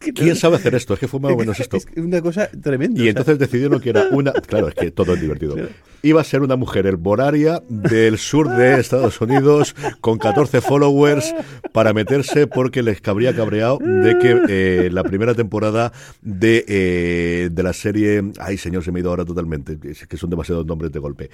[0.00, 0.94] que, ¿Quién sabe hacer esto?
[0.94, 1.76] Es que fue más o menos esto.
[1.76, 3.00] Es una cosa tremenda.
[3.00, 4.32] Y entonces decidieron que era una...
[4.32, 5.54] Claro, es que todo es divertido.
[6.02, 11.32] Iba a ser una mujer herboraria del sur de Estados Unidos con 14 followers
[11.70, 17.62] para meterse porque les cabría cabreado de que eh, la primera temporada de, eh, de
[17.62, 18.24] la serie...
[18.40, 19.78] Ay, señor, se me ha ido ahora totalmente.
[19.88, 21.30] Es que son demasiados nombres de golpe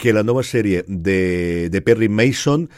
[0.00, 2.70] que la nueva serie de, de Perry Mason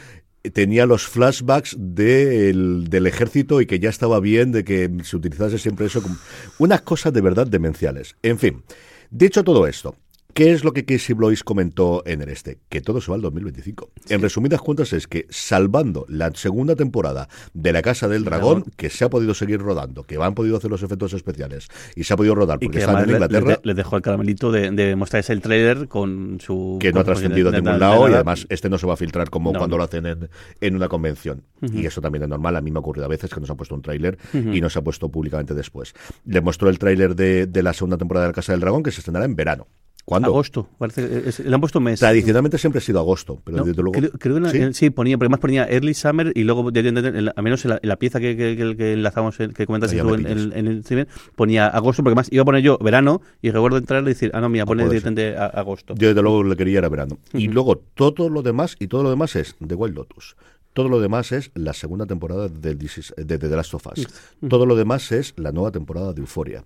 [0.51, 5.85] tenía los flashbacks del ejército y que ya estaba bien de que se utilizase siempre
[5.85, 6.17] eso como
[6.59, 8.17] unas cosas de verdad demenciales.
[8.23, 8.63] En fin,
[9.09, 9.95] dicho todo esto,
[10.33, 12.57] ¿Qué es lo que Casey Blois comentó en el este?
[12.67, 13.91] Que todo se va al 2025.
[14.09, 18.89] En resumidas cuentas es que salvando la segunda temporada de La Casa del Dragón, que
[18.89, 22.17] se ha podido seguir rodando, que han podido hacer los efectos especiales y se ha
[22.17, 23.59] podido rodar porque están en Inglaterra.
[23.61, 26.77] Le, dejó el caramelito de, de mostrarse el trailer con su...
[26.79, 29.29] Que no ha trascendido a ningún lado y además este no se va a filtrar
[29.29, 30.29] como cuando lo hacen
[30.61, 31.43] en, una convención.
[31.61, 32.55] Y eso también es normal.
[32.55, 34.69] A mí me ha ocurrido a veces que nos ha puesto un tráiler y no
[34.71, 35.93] se ha puesto públicamente después.
[36.25, 38.89] Le mostró el tráiler de, de la segunda temporada de La Casa del Dragón que
[38.89, 39.67] se estrenará en verano.
[40.05, 40.27] ¿Cuándo?
[40.27, 40.67] Agosto.
[40.79, 41.99] le han puesto mes.
[41.99, 44.09] Tradicionalmente siempre ha sido agosto, pero desde luego.
[44.19, 44.89] Creo, que ¿Sí?
[44.89, 48.75] ponía, porque más ponía early summer y luego, al menos en la, pieza que, que,
[48.75, 52.61] que, enlazamos, que comentas en, en, el cine, ponía agosto, porque más iba a poner
[52.61, 55.95] yo verano y recuerdo entrar y decir, ah, no, mira, pone directamente agosto.
[55.95, 57.17] Yo desde luego le quería era verano.
[57.31, 60.35] Y luego todo lo demás, y todo lo demás es The Wild Lotus.
[60.73, 64.07] Todo lo demás es la segunda temporada de, de, The Last of Us.
[64.49, 66.65] Todo lo demás es la nueva temporada de Euforia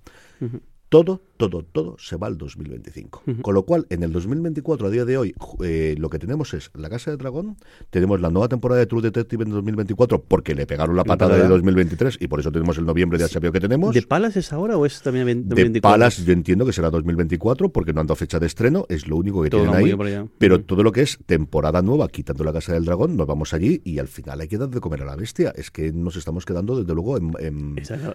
[0.90, 3.24] todo, todo, todo se va al 2025.
[3.42, 6.72] Con lo cual, en el 2024, a día de hoy, eh, lo que tenemos es
[6.74, 7.58] La Casa de Dragón,
[7.90, 11.48] tenemos la nueva temporada de True Detective en 2024 porque le pegaron la patada de
[11.48, 13.94] 2023 y por eso tenemos el noviembre de HBO que tenemos.
[13.94, 15.74] ¿De Palas es ahora o es también 2024?
[15.74, 19.08] De Palas yo entiendo que será 2024 porque no han dado fecha de estreno, es
[19.08, 19.94] lo único que tienen ahí.
[20.38, 23.82] Pero todo lo que es temporada nueva, quitando La Casa del Dragón, nos vamos allí
[23.84, 25.54] y al final hay que dar de comer a la bestia.
[25.56, 27.34] Es que nos estamos quedando, desde luego, en...
[27.40, 27.86] en...
[27.86, 28.14] Se ha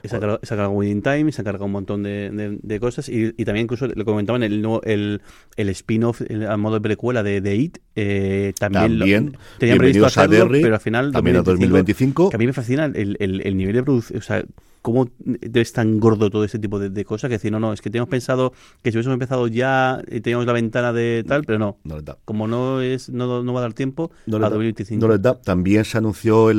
[0.48, 2.30] cargado Winning Time, se ha cargado un montón de
[2.61, 3.08] de cosas.
[3.08, 5.22] Y, también incluso lo comentaban el, el,
[5.56, 10.48] el spin-off a modo de precuela de, de It eh, también, también tenían previsto hacerlo,
[10.50, 13.74] pero al final también 2025, 2025 que a mí me fascina el, el, el nivel
[13.74, 14.44] de producción o sea
[14.82, 15.08] cómo
[15.40, 18.10] es tan gordo todo ese tipo de, cosas que decir, no, no, es que teníamos
[18.10, 18.52] pensado
[18.82, 21.78] que si hubiésemos empezado ya y teníamos la ventana de tal, pero no.
[21.84, 22.18] No les da.
[22.24, 25.00] Como no es no, no va a dar tiempo no a 2025.
[25.00, 25.40] No les da.
[25.40, 26.50] También se anunció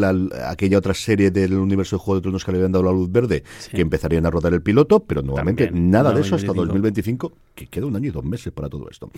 [0.47, 3.11] aquella otra serie del universo de Juego de Tronos que le habían dado la luz
[3.11, 7.67] verde, que empezarían a rodar el piloto, pero nuevamente nada de eso hasta 2025, que
[7.67, 9.11] queda un año y dos meses para todo esto.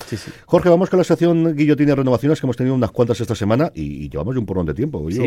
[0.45, 3.71] Jorge, vamos con la sección Guillotina de Renovaciones, que hemos tenido unas cuantas esta semana
[3.73, 5.07] y, llevamos ya un porrón de tiempo.
[5.09, 5.25] Yo,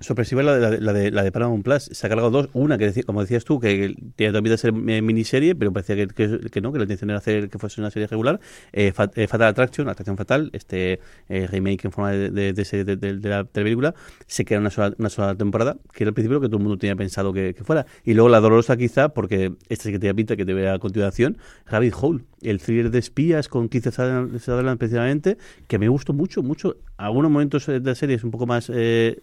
[0.00, 1.84] sorpresiva la de, la, de, la de Paramount Plus.
[1.92, 2.48] Se ha cargado dos.
[2.66, 6.08] Una que, como decías tú, que tenía también de ser eh, miniserie, pero parecía que,
[6.50, 8.40] que, no, que la intención era hacer que fuese una serie regular.
[8.72, 10.98] Eh, eh, Fatal Attraction, Atracción Fatal, este
[11.28, 13.94] remake en forma de, de, de, de la película,
[14.26, 16.62] se queda una sola, una sola temporada, que era el principio lo que todo el
[16.64, 17.86] mundo tenía pensado que, fuera.
[18.04, 20.78] Y luego la dolorosa quizá, porque esta sí que te pinta que te vea a
[20.80, 25.38] continuación, Rabbit Hole, el thriller de espías con 15 Sutherland especialmente,
[25.68, 26.76] que me gustó mucho, mucho.
[26.96, 28.70] Algunos momentos de la serie es un poco más...
[28.74, 29.20] Eh,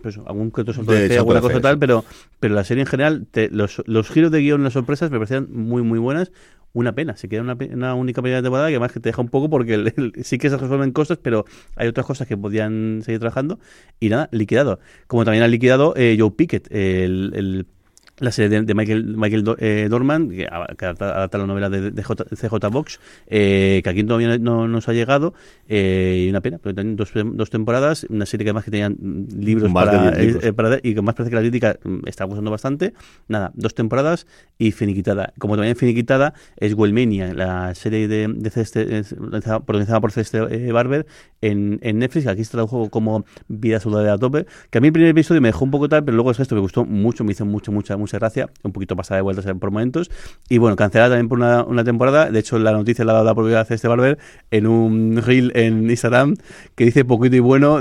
[0.00, 2.04] pues, algún que otro fe, alguna cosa tal, pero,
[2.40, 5.82] pero la serie en general, los, los giros de guion, las sorpresas me parecían muy,
[5.82, 6.32] muy buenas.
[6.74, 9.28] Una pena, se queda una, una única primera temporada que además que te deja un
[9.28, 11.44] poco porque sí que se resuelven cosas, pero
[11.76, 13.58] hay otras cosas que podían seguir trabajando.
[14.00, 14.80] Y nada, liquidado.
[15.06, 17.66] Como también ha liquidado eh, Joe Pickett, el, el
[18.22, 23.80] la serie de, Michael, Michael eh, Dorman, que, adapta, la novela de, CJ Box, eh,
[23.82, 25.34] que aquí todavía no nos ha llegado,
[25.68, 28.96] eh, y una pena, pero también dos, dos temporadas, una serie que además que tenían
[29.36, 30.12] libros, para,
[30.82, 32.92] y que más parece que la crítica mm, está gustando bastante.
[33.28, 35.32] Nada, dos temporadas y finiquitada.
[35.38, 39.02] Como también finiquitada es Wellmania, la serie de, de Ceste,
[39.34, 41.06] protagonizada por Ceste Barber
[41.40, 44.88] en, en Netflix, que aquí se tradujo como Vida Saludable a tope, que a mí
[44.88, 47.24] el primer episodio me dejó un poco tal, pero luego es esto, me gustó mucho,
[47.24, 50.10] me hizo mucha, mucha mucha gracia, un poquito pasada de vueltas por momentos.
[50.48, 52.30] Y bueno, cancelada también por una, una temporada.
[52.30, 54.18] De hecho, la noticia la ha dado la propiedad de este Barber
[54.50, 56.36] en un reel en Instagram
[56.74, 57.80] que dice poquito y bueno,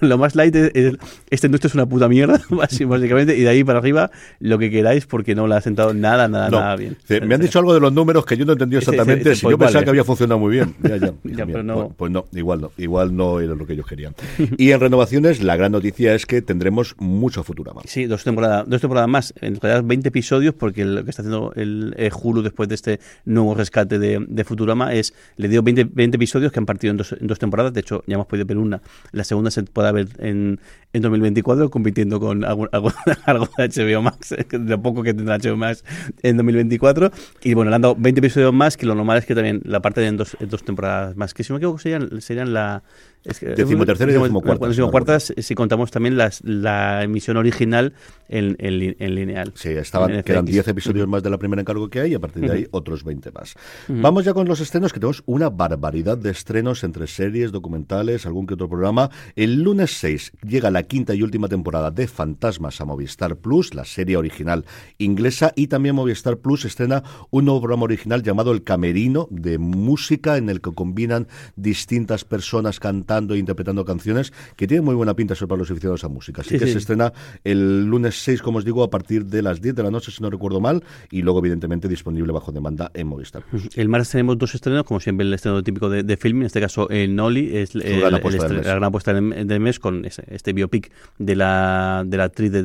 [0.00, 0.94] lo más light es,
[1.30, 5.06] este nuestro es una puta mierda, básicamente, y de ahí para arriba lo que queráis
[5.06, 6.96] porque no le ha sentado nada, nada, nada bien.
[7.26, 9.34] Me han dicho algo de los números que yo no he entendido exactamente.
[9.34, 10.74] si yo pensaba que había funcionado muy bien.
[10.90, 11.74] Ya, ya, pero no.
[11.74, 14.14] Pues, pues, no, igual no, igual no era lo que ellos querían.
[14.56, 17.82] Y en renovaciones, la gran noticia es que tendremos mucho Futurama.
[17.84, 21.52] Sí, dos temporadas, dos temporadas más, en realidad 20 episodios, porque lo que está haciendo
[21.56, 26.52] el, Hulu después de este nuevo rescate de, Futurama es, le dio 20, 20 episodios
[26.52, 28.82] que han partido en dos, en dos temporadas, de hecho ya hemos podido ver una,
[29.12, 30.60] la segunda se puede ver en,
[30.92, 32.68] en 2024 compitiendo con algo,
[33.24, 35.84] algo, de HBO Max, de poco que tendrá HBO Max
[36.22, 37.10] en 2024.
[37.42, 39.80] Y bueno, le han dado 20 episodios más, que lo normal es que también la
[39.80, 42.82] parte de dos, dos temporadas más, que si me equivoco serían, serían la...
[43.22, 45.34] Es que, decimotercera y decimocuartas.
[45.36, 47.92] si contamos también las, la emisión original
[48.28, 49.52] en, en, lineal.
[49.56, 52.44] Sí, estaban, quedan 10 episodios más de la primera encargo que hay y a partir
[52.44, 53.54] de ahí otros 20 más.
[53.88, 58.46] Vamos ya con los estrenos, que tenemos una barbaridad de estrenos entre series, documentales, algún
[58.46, 59.10] que otro programa.
[59.36, 63.84] El lunes 6 llega la quinta y última temporada de Fantasmas a Movistar Plus, la
[63.84, 64.64] serie original
[64.96, 70.38] inglesa, y también Movistar Plus estrena un nuevo programa original llamado El Camerino, de música
[70.38, 75.34] en el que combinan distintas personas cantando e interpretando canciones, que tiene muy buena pinta
[75.34, 76.42] para los aficionados a música.
[76.42, 77.12] Así que se estrena
[77.44, 80.22] el lunes 6, como os digo, a partir de las 10 de la noche, si
[80.22, 83.44] no recuerdo mal, y luego, evidentemente, disponible bajo demanda en Movistar.
[83.74, 86.60] El martes tenemos dos estrenos, como siempre, el estreno típico de, de film, en este
[86.60, 91.36] caso el Noli, es el, la gran apuesta del mes con este bio pic de
[91.36, 92.62] la, de la actriz de,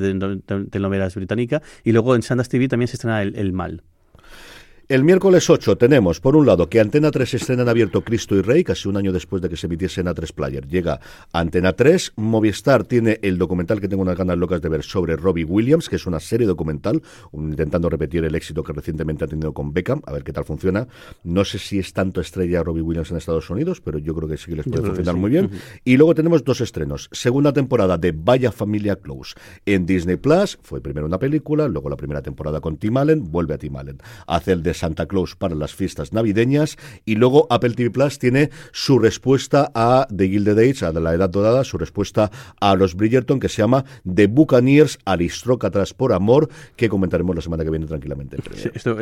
[0.69, 1.61] telenovelas británica.
[1.83, 3.83] Y luego en Sundance TV también se estrena el Mal.
[4.88, 8.43] El miércoles 8 tenemos, por un lado, que Antena 3 estrena en abierto Cristo y
[8.43, 10.67] Rey, casi un año después de que se emitiese en A3 Player.
[10.67, 10.99] Llega
[11.33, 15.43] Antena 3, Movistar tiene el documental que tengo unas ganas locas de ver sobre Robbie
[15.43, 17.01] Williams, que es una serie documental,
[17.33, 20.88] intentando repetir el éxito que recientemente ha tenido con Beckham, a ver qué tal funciona.
[21.23, 24.38] No sé si es tanto estrella Robbie Williams en Estados Unidos, pero yo creo que
[24.38, 25.49] sí que les puede funcionar muy bien.
[25.83, 27.09] Y luego tenemos dos estrenos.
[27.11, 29.33] Segunda temporada de Vaya Familia Close
[29.65, 33.55] en Disney Plus, fue primero una película, luego la primera temporada con Tim Allen, vuelve
[33.55, 33.97] a Tim Allen.
[34.27, 38.49] Hace el de Santa Claus para las fiestas navideñas y luego Apple TV Plus tiene
[38.71, 43.39] su respuesta a The Gilded Age, a la Edad Dorada, su respuesta a los Bridgerton
[43.39, 48.38] que se llama The Buccaneers Aristrócratas por Amor, que comentaremos la semana que viene tranquilamente.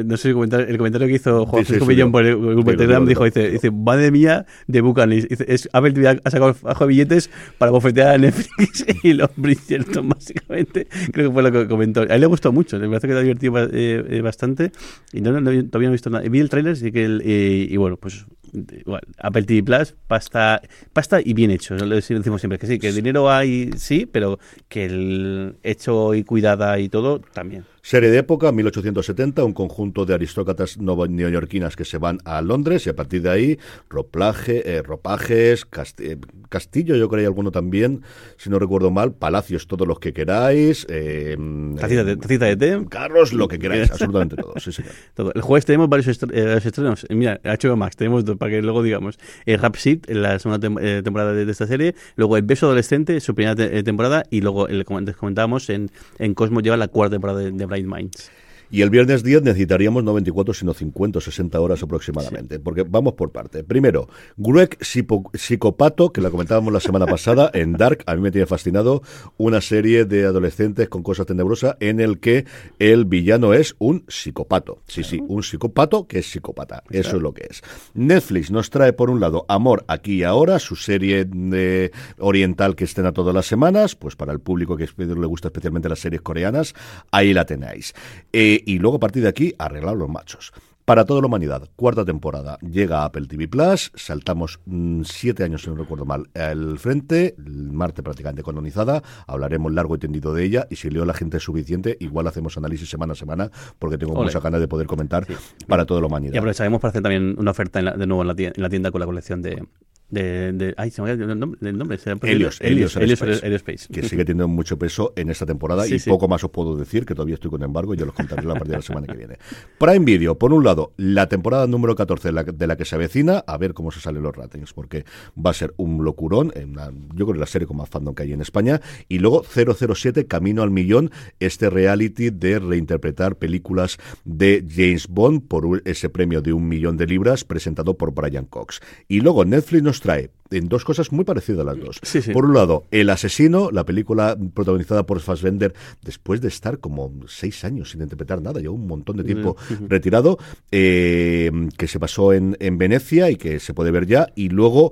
[0.06, 3.06] no sé si el comentario que hizo Juan Francisco Millón por el grupo de Telegram
[3.06, 5.28] dijo, dice, dice, madre mía, The Buccaneers.
[5.28, 10.88] Dice, Apple TV ha sacado bajo billetes para bofetear a Netflix y los Bridgerton, básicamente.
[11.12, 12.02] Creo que fue lo que comentó.
[12.02, 14.72] A él le gustó mucho, me parece que ha divertido eh, eh, bastante
[15.12, 16.28] y no, no, todavía no he visto nada.
[16.28, 20.62] Vi el tráiler y, que y, bueno, pues igual, Apple TV Plus, pasta,
[20.94, 21.76] pasta y bien hecho.
[21.76, 26.24] Lo decimos siempre que sí, que el dinero hay, sí, pero que el hecho y
[26.24, 27.66] cuidada y todo también.
[27.86, 32.90] Serie de época, 1870, un conjunto de aristócratas neoyorquinas que se van a Londres y
[32.90, 33.60] a partir de ahí,
[33.90, 35.68] roplaje, eh, ropajes,
[35.98, 36.16] eh,
[36.48, 38.02] castillo, yo creo hay alguno también,
[38.38, 40.88] si no recuerdo mal, palacios, todos los que queráis.
[40.88, 41.36] Eh,
[41.78, 42.86] tacita, de, de té.
[42.88, 44.72] Carros, lo que queráis, absolutamente todo, sí,
[45.14, 45.34] Todo.
[45.34, 47.06] El jueves tenemos varios estrenos.
[47.10, 49.20] Mira, HBO Max, tenemos dos, para que luego digamos.
[49.46, 50.70] El Rap en la segunda
[51.04, 55.70] temporada de, esta serie, luego El Beso Adolescente, su primera temporada, y luego, el, comentábamos,
[55.70, 58.30] en, en Cosmo lleva la cuarta temporada de, de Minds.
[58.74, 62.58] Y el viernes 10 necesitaríamos no 24, sino 50 o 60 horas aproximadamente.
[62.58, 63.64] Porque vamos por parte.
[63.64, 68.04] Primero, Greg Psicopato, que la comentábamos la semana pasada en Dark.
[68.08, 69.04] A mí me tiene fascinado
[69.38, 72.46] una serie de adolescentes con cosas tenebrosas en el que
[72.80, 74.80] el villano es un psicopato.
[74.88, 76.82] Sí, sí, un psicopato que es psicópata.
[76.90, 77.62] Eso es lo que es.
[77.94, 82.86] Netflix nos trae, por un lado, Amor aquí y ahora, su serie de oriental que
[82.86, 83.96] estrena todas las semanas.
[83.96, 86.74] Pues para el público que le gusta especialmente las series coreanas,
[87.12, 87.94] ahí la tenéis.
[88.32, 90.54] Eh, y luego a partir de aquí arreglar los machos.
[90.86, 95.62] Para toda la humanidad, cuarta temporada, llega a Apple TV Plus, saltamos mm, siete años,
[95.62, 100.68] si no recuerdo mal, al frente, Marte prácticamente colonizada, hablaremos largo y tendido de ella,
[100.70, 103.50] y si leo la gente es suficiente, igual hacemos análisis semana a semana,
[103.80, 105.26] porque tengo mucha ganas de poder comentar
[105.68, 106.34] para toda la humanidad.
[106.34, 109.42] Y aprovecharemos para hacer también una oferta de nuevo en la tienda con la colección
[109.42, 109.66] de,
[110.14, 111.60] de, de, ay, se me ha el nombre.
[111.62, 116.00] El nombre Helios, Helios, Helios, Space, Que sigue teniendo mucho peso en esta temporada y
[116.00, 118.54] poco más os puedo decir, que todavía estoy con embargo y yo los contaré a
[118.54, 119.38] partir de la semana que viene.
[119.80, 123.58] Prime Video, por un lado, la temporada número 14 de la, que se avecina, a
[123.58, 125.06] ver cómo se salen los ratings, porque
[125.36, 128.24] va a ser un locurón, en yo creo que la serie con más fandom que
[128.24, 134.64] hay en España, y luego 007, Camino al Millón, este reality de reinterpretar películas de
[134.70, 138.82] James Bond por ese premio de un millón de libras presentado por Brian Cox.
[139.08, 142.00] Y luego Netflix nos trae en dos cosas muy parecidas a las dos.
[142.32, 147.64] Por un lado, El asesino, la película protagonizada por Fassbender, después de estar como seis
[147.64, 149.56] años sin interpretar nada, ya un montón de tiempo
[149.88, 150.38] retirado,
[150.72, 154.92] eh, que se pasó en, en Venecia y que se puede ver ya, y luego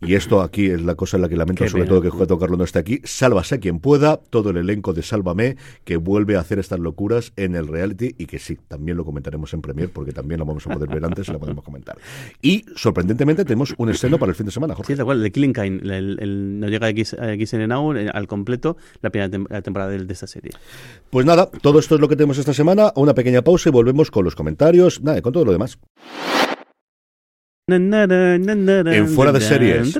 [0.00, 2.58] y esto aquí es la cosa en la que lamento sobre todo que Juan Carlos
[2.58, 3.00] no esté aquí.
[3.04, 7.56] Sálvase quien pueda, todo el elenco de Sálvame, que vuelve a hacer estas locuras en
[7.56, 10.70] el reality y que sí, también lo comentaremos en Premier porque también lo vamos a
[10.70, 11.96] poder ver antes y lo podemos comentar.
[12.42, 14.95] Y sorprendentemente tenemos un estreno para el fin de semana, Jorge.
[14.96, 17.14] Sí, acuerdo, de Killing Kind, el, no llega a X,
[17.54, 20.52] en Now eh, al completo la primera temporada de, de esta serie.
[21.10, 22.92] Pues nada, todo esto es lo que tenemos esta semana.
[22.96, 25.78] Una pequeña pausa y volvemos con los comentarios, nada, con todo lo demás.
[27.68, 29.92] En fuera de series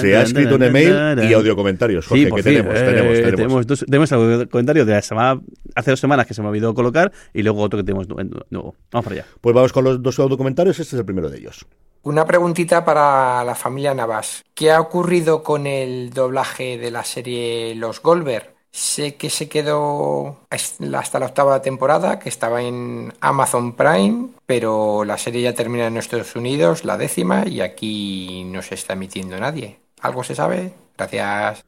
[0.00, 2.06] se ha escrito un email y audio comentarios.
[2.06, 3.66] Jorge, que tenemos, tenemos, eh, tenemos.
[3.66, 5.42] dos, tenemos audio comentarios de la semana,
[5.74, 8.74] hace dos semanas que se me ha olvidado colocar y luego otro que tenemos nuevo.
[8.90, 9.26] Vamos para allá.
[9.42, 10.80] Pues vamos con los dos audio comentarios.
[10.80, 11.66] Este es el primero de ellos.
[12.04, 14.42] Una preguntita para la familia Navas.
[14.54, 18.56] ¿Qué ha ocurrido con el doblaje de la serie Los Goldberg?
[18.72, 25.16] Sé que se quedó hasta la octava temporada, que estaba en Amazon Prime, pero la
[25.16, 29.78] serie ya termina en Estados Unidos, la décima, y aquí no se está emitiendo nadie.
[30.00, 30.72] ¿Algo se sabe?
[30.96, 31.64] Gracias.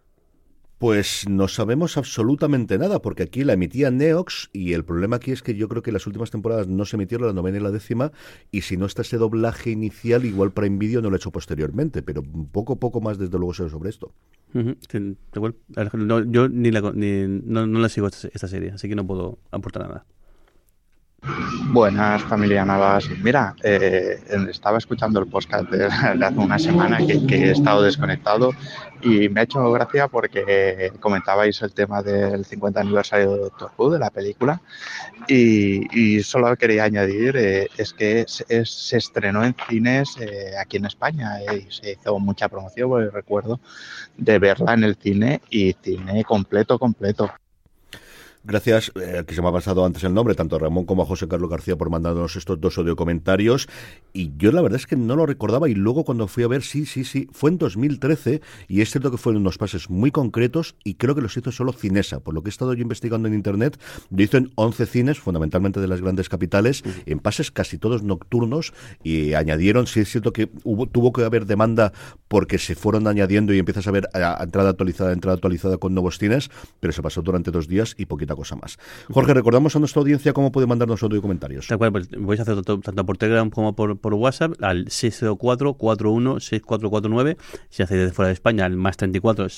[0.79, 5.43] Pues no sabemos absolutamente nada, porque aquí la emitía Neox y el problema aquí es
[5.43, 8.13] que yo creo que las últimas temporadas no se emitieron la novena y la décima,
[8.51, 12.03] y si no está ese doblaje inicial, igual para Video no lo ha hecho posteriormente,
[12.03, 14.13] pero poco poco más desde luego sé sobre esto.
[14.53, 20.05] yo ni, la, no, la sigo esta serie, así que no puedo aportar nada.
[21.73, 23.09] Buenas, familia Navas.
[23.23, 24.21] Mira, eh,
[24.51, 28.51] estaba escuchando el podcast de, hace una semana que, he estado desconectado
[29.05, 33.91] y me ha hecho gracia porque comentabais el tema del 50 aniversario de Doctor Who,
[33.91, 34.61] de la película,
[35.29, 41.41] y, solo quería añadir, eh, es que se estrenó en cines eh, aquí en España
[41.43, 43.61] y se hizo mucha promoción, porque recuerdo
[44.17, 47.31] de verla en el cine y cine completo, completo.
[48.47, 51.07] Gracias, eh, que se me ha pasado antes el nombre, tanto a Ramón como a
[51.07, 53.69] José Carlos García por mandarnos estos dos audio comentarios.
[54.13, 56.63] Y yo la verdad es que no lo recordaba y luego cuando fui a ver,
[56.63, 60.77] sí, sí, sí, fue en 2013 y es cierto que fueron unos pases muy concretos
[60.85, 62.21] y creo que los hizo solo Cinesa.
[62.21, 63.81] Por lo que he estado yo investigando en Internet,
[64.11, 68.75] lo hizo en 11 cines, fundamentalmente de las grandes capitales, en pases casi todos nocturnos
[69.03, 71.95] y añadieron, sí es cierto que hubo, tuvo que haber demanda
[72.29, 76.19] porque se fueron añadiendo y empiezas a ver a, entrada actualizada, entrada actualizada con nuevos
[76.19, 78.79] cines, pero se pasó durante dos días y poquita cosa más.
[79.13, 81.69] Jorge, recordamos a nuestra audiencia cómo puede mandarnos audio comentarios.
[81.69, 87.37] De acuerdo, pues voy a hacer tanto, por Telegram como por, por WhatsApp al 604-41-6449.
[87.71, 89.49] Si hacéis desde fuera de España, al más 34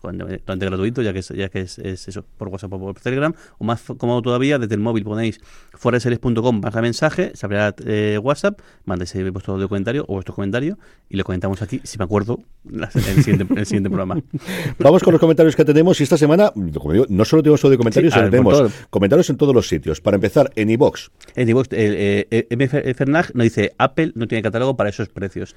[0.00, 0.38] 604-41-6449.
[0.38, 3.34] Totalmente gratuito, ya que es, ya que es, eso, por WhatsApp o por Telegram.
[3.58, 5.40] O más cómodo todavía, desde el móvil ponéis
[5.72, 10.78] foreseries.com baja mensaje, se abrirá eh, WhatsApp, mandéis vuestro audio comentario o vuestro comentario
[11.08, 12.40] y lo comentamos aquí, si me acuerdo,
[12.70, 14.20] en el siguiente, el siguiente programa.
[14.78, 18.30] Vamos con los comentarios que tenemos y esta semana no solo tenemos de comentarios, sino
[18.30, 20.00] tenemos comentarios en todos los sitios.
[20.00, 21.10] Para empezar, en iBox.
[21.34, 22.68] En iBox, eh, eh, M.
[22.68, 25.54] Fernag nos dice: Apple no tiene catálogo para esos precios.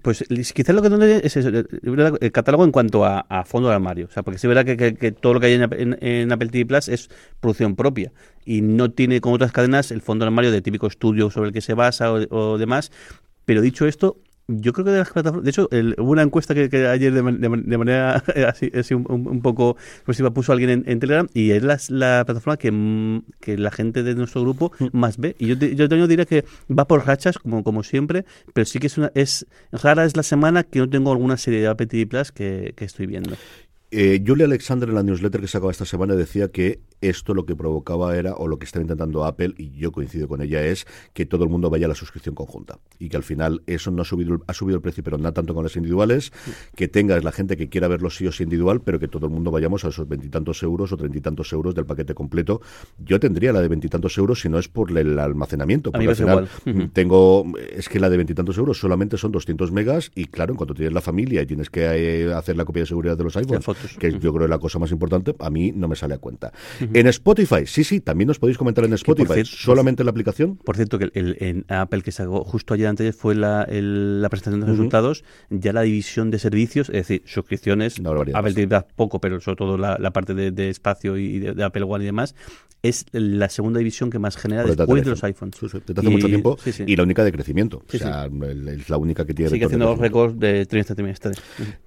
[0.00, 0.24] Pues
[0.54, 4.06] quizás lo que es el catálogo en cuanto a, fondo de armario.
[4.06, 6.88] O sea, porque sí es verdad que, todo lo que hay en, Apple TV Plus
[6.88, 8.12] es producción propia
[8.44, 11.52] y no tiene como otras cadenas el fondo de armario de típico estudio sobre el
[11.52, 12.90] que se basa o demás.
[13.44, 14.18] Pero dicho esto,
[14.60, 15.44] yo creo que de las plataformas.
[15.44, 20.84] De hecho, hubo una encuesta que, ayer de, manera así, un, poco positiva puso alguien
[20.86, 24.86] en, Telegram y es la, plataforma que, que, la gente de nuestro grupo mm.
[24.92, 25.36] más ve.
[25.38, 28.86] Y yo, yo, yo diría que va por rachas, como, como siempre, pero sí que
[28.86, 29.10] es una.
[29.14, 32.74] es Rara es la semana que no tengo alguna serie de Apple TV Plus que,
[32.76, 33.36] que estoy viendo.
[33.94, 37.54] Eh, Julia Alexander en la newsletter que sacaba esta semana decía que esto lo que
[37.54, 41.26] provocaba era, o lo que estaba intentando Apple, y yo coincido con ella, es que
[41.26, 42.78] todo el mundo vaya a la suscripción conjunta.
[42.98, 45.52] Y que al final eso no ha subido, ha subido el precio, pero no tanto
[45.52, 46.32] con las individuales,
[46.74, 49.32] que tengas la gente que quiera verlo sí o sí individual, pero que todo el
[49.32, 52.62] mundo vayamos a esos veintitantos euros o treinta y tantos euros del paquete completo.
[52.98, 55.92] Yo tendría la de veintitantos euros si no es por el almacenamiento.
[55.92, 56.48] Porque al final
[56.94, 57.44] tengo,
[57.76, 60.94] es que la de veintitantos euros solamente son 200 megas y claro, en cuanto tienes
[60.94, 63.64] la familia y tienes que eh, hacer la copia de seguridad de los iPhones,
[63.98, 66.52] que yo creo es la cosa más importante, a mí no me sale a cuenta.
[66.80, 70.56] En Spotify, sí, sí, también nos podéis comentar en Spotify, solamente en la aplicación.
[70.56, 74.60] Por cierto, que el, en Apple que sacó justo ayer antes fue la, la presentación
[74.60, 78.00] de resultados, ya la división de servicios, es decir, suscripciones,
[78.34, 82.06] Apple TV poco, pero sobre todo la, parte de, espacio y de, Apple One y
[82.06, 82.34] demás,
[82.82, 85.56] es la segunda división que más genera después de los iPhones.
[85.60, 87.82] desde hace mucho tiempo y la única de crecimiento.
[87.86, 91.32] o sea, es la única que tiene Sigue haciendo los récords de trimestre trimestre.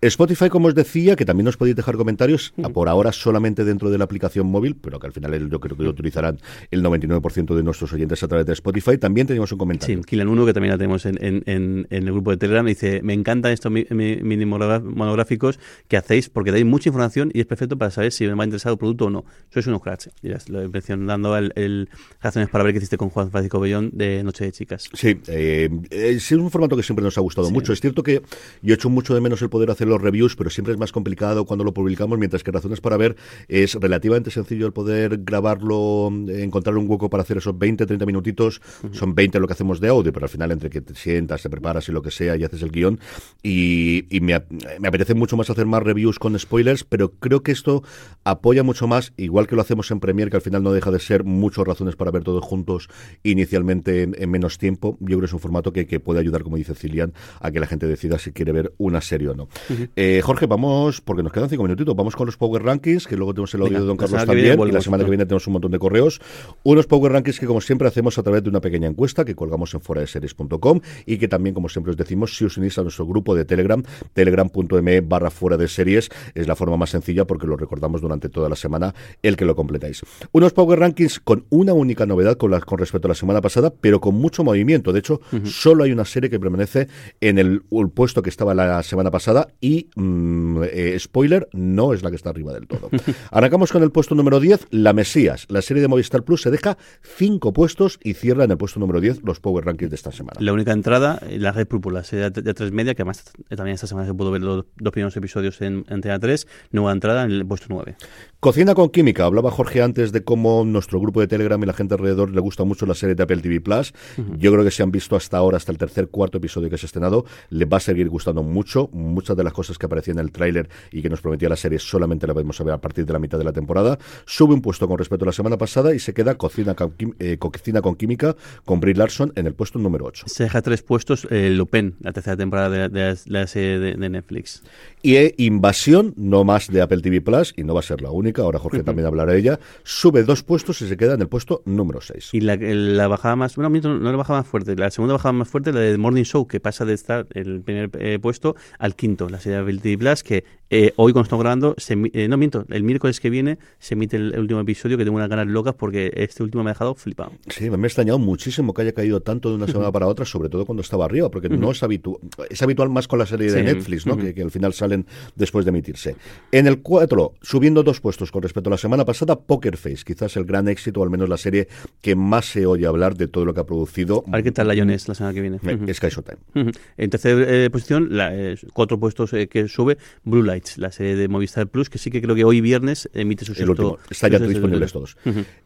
[0.02, 3.98] Spotify, como os decía, que también nos podéis dejar comentarios, por ahora solamente dentro de
[3.98, 6.40] la aplicación móvil, pero que al final yo creo que lo utilizarán
[6.72, 8.98] el 99% de nuestros oyentes a través de Spotify.
[8.98, 9.98] También tenemos un comentario.
[9.98, 13.14] Sí, Kilan 1, que también la tenemos en, en, el grupo de Telegram, dice, me
[13.14, 18.12] encantan estos mini monográficos que hacéis porque dais mucha información y es perfecto para saber
[18.12, 19.26] si me va a interesar el producto o no.
[19.50, 20.10] Sois unos cracks.
[20.22, 21.90] Ya lo mencionando el, el
[22.22, 24.90] razones para ver que hiciste con Juan Francisco Bellón de Noche de Chicas.
[24.94, 27.74] Sí, eh, es un formato que siempre nos ha gustado mucho.
[27.74, 28.22] Es cierto que
[28.62, 30.92] yo he hecho mucho de menos el poder hacer los reviews, pero siempre es más
[30.92, 33.16] complicado cuando lo publicamos, mientras que Razones para Ver
[33.48, 38.62] es relativamente sencillo el poder grabarlo, encontrar un hueco para hacer esos 20, 30 minutitos.
[38.92, 41.50] Son 20 lo que hacemos de audio, pero al final entre que te sientas, te
[41.50, 43.00] preparas y lo que sea y haces el guion.
[43.42, 44.42] Y, me,
[44.80, 47.84] me apetece mucho más hacer más reviews con spoilers, pero creo que esto
[48.24, 51.00] apoya mucho más, igual que lo hacemos en Premiere, que al final no deja de
[51.00, 52.90] ser muchas razones para ver todos juntos
[53.24, 54.98] inicialmente en, menos tiempo.
[55.00, 57.68] Yo creo que es un formato que, puede ayudar, como dice Cilian, a que la
[57.68, 59.48] gente decida si quiere ver una serie o no.
[59.96, 63.34] Eh, Jorge, vamos, porque nos quedan cinco minutitos, vamos con los Power Rankings, que luego
[63.34, 65.72] tenemos el audio de Don Carlos también, y la semana que viene tenemos un montón
[65.72, 66.22] de correos.
[66.64, 69.74] Unos Power Rankings que, como siempre, hacemos a través de una pequeña encuesta que colgamos
[69.74, 73.36] en foradeseries.com y que también, como siempre os decimos, si os unís a nuestro grupo
[73.36, 73.82] de Telegram,
[74.14, 78.50] telegram.me barra fuera de series, es la forma más sencilla porque lo recordamos durante toda
[78.50, 80.02] la semana el que lo completáis.
[80.32, 84.02] Unos Power Rankings con una única novedad con, con respecto a la semana pasada, pero
[84.02, 84.92] con mucho movimiento.
[84.94, 86.88] De hecho, solo hay una serie que permanece
[87.22, 87.62] en el,
[87.94, 92.30] puesto que estaba la semana pasada y, mm, eh, spoiler, no es la que está
[92.30, 92.90] arriba del todo.
[93.32, 95.46] Arrancamos con el puesto número 10, La Mesías.
[95.50, 99.02] La serie de Movistar Plus se deja cinco puestos y cierra en el puesto número
[99.02, 100.40] 10 los Power Rankings de esta semana.
[100.40, 103.88] La única entrada, la Red Púrpura, la serie de, tres media, que además también esta
[103.88, 107.46] semana se pudo ver los dos primeros episodios en Antena 3, nueva entrada en el
[107.46, 107.96] puesto 9.
[108.40, 109.26] Cocina con química.
[109.26, 112.64] Hablaba Jorge antes de cómo nuestro grupo de Telegram y la gente alrededor le gusta
[112.64, 113.94] mucho la serie de Apple TV Plus.
[114.38, 116.86] Yo creo que se han visto hasta ahora, hasta el tercer, cuarto episodio que se
[116.86, 118.90] ha estrenado, le va a seguir gustando mucho.
[118.94, 121.80] Muchas de las cosas que aparecían en el tráiler y que nos prometía la serie
[121.80, 123.98] solamente la vamos a ver a partir de la mitad de la temporada.
[124.26, 127.38] Sube un puesto con respecto a la semana pasada y se queda Cocina con, eh,
[127.38, 130.26] Cocina con química con Brie Larson en el puesto número 8.
[130.28, 134.64] Se deja tres puestos eh, Lupin, la tercera temporada de, la serie de, Netflix.
[135.06, 138.10] Y eh, Invasión, no más de Apple TV Plus, y no va a ser la
[138.10, 141.28] única, ahora Jorge también hablará de ella, sube dos puestos y se queda en el
[141.28, 142.30] puesto número 6.
[142.34, 145.48] Y la, la bajada más, bueno, no la bajada más fuerte, la segunda bajada más
[145.48, 149.30] fuerte, la de Morning Show, que pasa de estar el primer eh, puesto al quinto,
[149.30, 152.38] la serie de Apple TV Plus, que eh, hoy cuando estamos grabando, se, eh, no
[152.38, 155.76] miento, el miércoles que viene se emite el, último episodio que tengo unas ganas locas
[155.76, 157.32] porque este último me ha dejado flipado.
[157.50, 160.50] Sí, me ha extrañado muchísimo que haya caído tanto de una semana para otra, sobre
[160.50, 162.18] todo cuando estaba arriba, porque no es habitual,
[162.50, 164.18] es habitual más con la serie de Netflix, ¿no?
[164.18, 165.06] que, al final salen
[165.36, 166.16] después de emitirse.
[166.52, 170.36] En el 4, subiendo dos puestos con respecto a la semana pasada, Poker Face, quizás
[170.36, 171.68] el gran éxito, o al menos la serie
[172.02, 174.24] que más se oye hablar de todo lo que ha producido.
[174.28, 175.60] A ver qué tal Lioness la semana que viene.
[175.94, 176.72] Sky Showtime.
[176.98, 180.44] En tercera eh, posición, la, cuatro puestos que sube, Blue
[180.78, 183.70] La serie de Movistar Plus, que sí que creo que hoy viernes emite su el
[183.70, 183.98] último.
[184.10, 185.18] Está ya disponibles todos.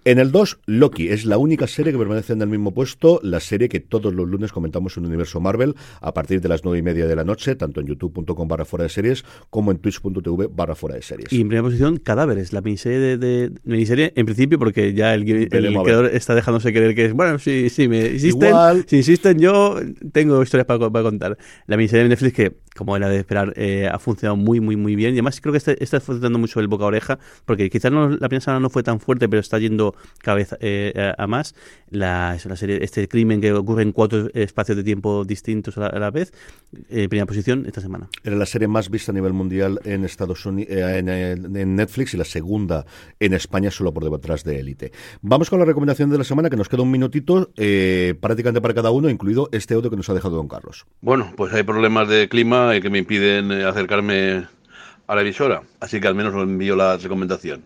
[0.06, 3.40] En el 2, Loki es la única serie que permanece en el mismo puesto, la
[3.40, 6.82] serie que todos los lunes comentamos en Universo Marvel a partir de las 9 y
[6.82, 10.76] media de la noche, tanto en youtube.com barra fuera de series como en twitch.tv barra
[10.76, 11.32] fuera de series.
[11.32, 16.08] Y en primera posición, Cadáveres, la miniserie de, miniserie en principio porque ya el, creador
[16.08, 18.54] está dejándose creer que es, bueno, si, si me insisten,
[18.88, 19.78] si insisten yo
[20.12, 21.38] tengo historias para, para contar.
[21.68, 24.96] La miniserie de Netflix que como era de esperar, eh, ha funcionado muy, muy, muy
[24.96, 25.12] bien.
[25.12, 28.10] Y además creo que está, está funcionando mucho el boca a oreja, porque quizás no,
[28.10, 31.56] la primera semana no fue tan fuerte, pero está yendo cada vez eh, a, más.
[31.90, 36.12] La, la, serie, este crimen que ocurre en cuatro espacios de tiempo distintos a la,
[36.12, 36.34] vez,
[36.90, 38.10] eh, primera posición esta semana.
[38.24, 42.26] Era la serie más vista a nivel mundial en Estados Unidos, en, Netflix y la
[42.26, 42.86] segunda
[43.20, 44.92] en España solo por detrás de Élite.
[45.22, 47.52] Vamos con la recomendación de la semana, que nos queda un minutito,
[48.20, 50.86] prácticamente para cada uno, incluido este audio que nos ha dejado don Carlos.
[51.02, 54.48] Bueno, pues hay problemas de clima que me impiden eh, acercarme
[55.10, 55.64] a la emisora.
[55.80, 57.64] Así que al menos os envío la recomendación.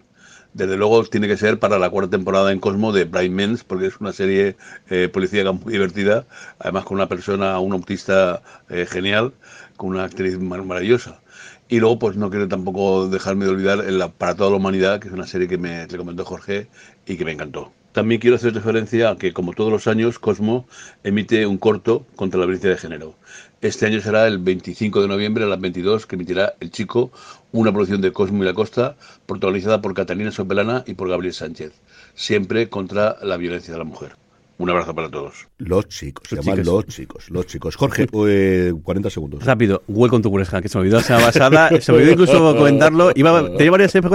[0.53, 3.87] Desde luego tiene que ser para la cuarta temporada en Cosmo de Bright Men's, porque
[3.87, 4.55] es una serie
[4.89, 6.25] eh, policíaca muy divertida,
[6.57, 9.33] además con una persona, un autista eh, genial,
[9.75, 11.19] con una actriz maravillosa.
[11.67, 15.09] Y luego, pues no quiero tampoco dejarme de olvidar el, Para toda la humanidad, que
[15.09, 16.67] es una serie que me recomendó Jorge
[17.05, 17.73] y que me encantó.
[17.93, 20.67] También quiero hacer referencia a que, como todos los años, Cosmo
[21.03, 23.15] emite un corto contra la violencia de género.
[23.63, 27.13] Este año será el 25 de noviembre a las 22 que emitirá El Chico,
[27.53, 31.71] una producción de Cosmo y la Costa, protagonizada por Catalina Sopelana y por Gabriel Sánchez,
[32.13, 34.17] siempre contra la violencia de la mujer.
[34.57, 35.47] Un abrazo para todos.
[35.59, 37.77] Los chicos, se llaman los chicos, los chicos.
[37.77, 38.05] Jorge,
[38.83, 39.45] 40 segundos.
[39.45, 42.55] Rápido, Welcome to Curesca, que se me olvidó la semana pasada, se me olvidó incluso
[42.57, 43.13] comentarlo.
[43.15, 44.11] Iba, tenía varias series,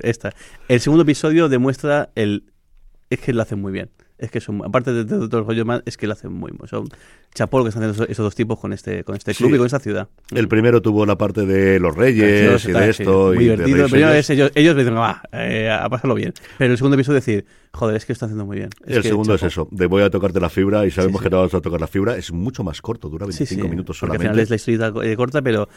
[0.00, 0.34] esta.
[0.66, 2.46] El segundo episodio demuestra el
[3.10, 3.90] es que lo hacen muy bien.
[4.22, 6.68] Es que son, aparte de, todo el rollo más, es que lo hacen muy bien.
[6.68, 6.88] Son
[7.34, 9.66] chapó lo que están haciendo esos, dos tipos con este, con este club y con
[9.66, 10.08] esta ciudad.
[10.32, 13.32] El primero tuvo la parte de los reyes y de esto.
[13.34, 13.84] muy divertido.
[13.84, 16.32] El primero es ellos, ellos me dicen, va, eh, a pasarlo bien.
[16.56, 18.70] Pero el segundo episodio es decir, joder, es que lo están haciendo muy bien.
[18.86, 21.52] el segundo es eso, de voy a tocarte la fibra y sabemos que te vas
[21.52, 22.16] a tocar la fibra.
[22.16, 24.28] Es mucho más corto, dura 25 minutos solamente.
[24.28, 25.68] al final es la historia eh, corta, pero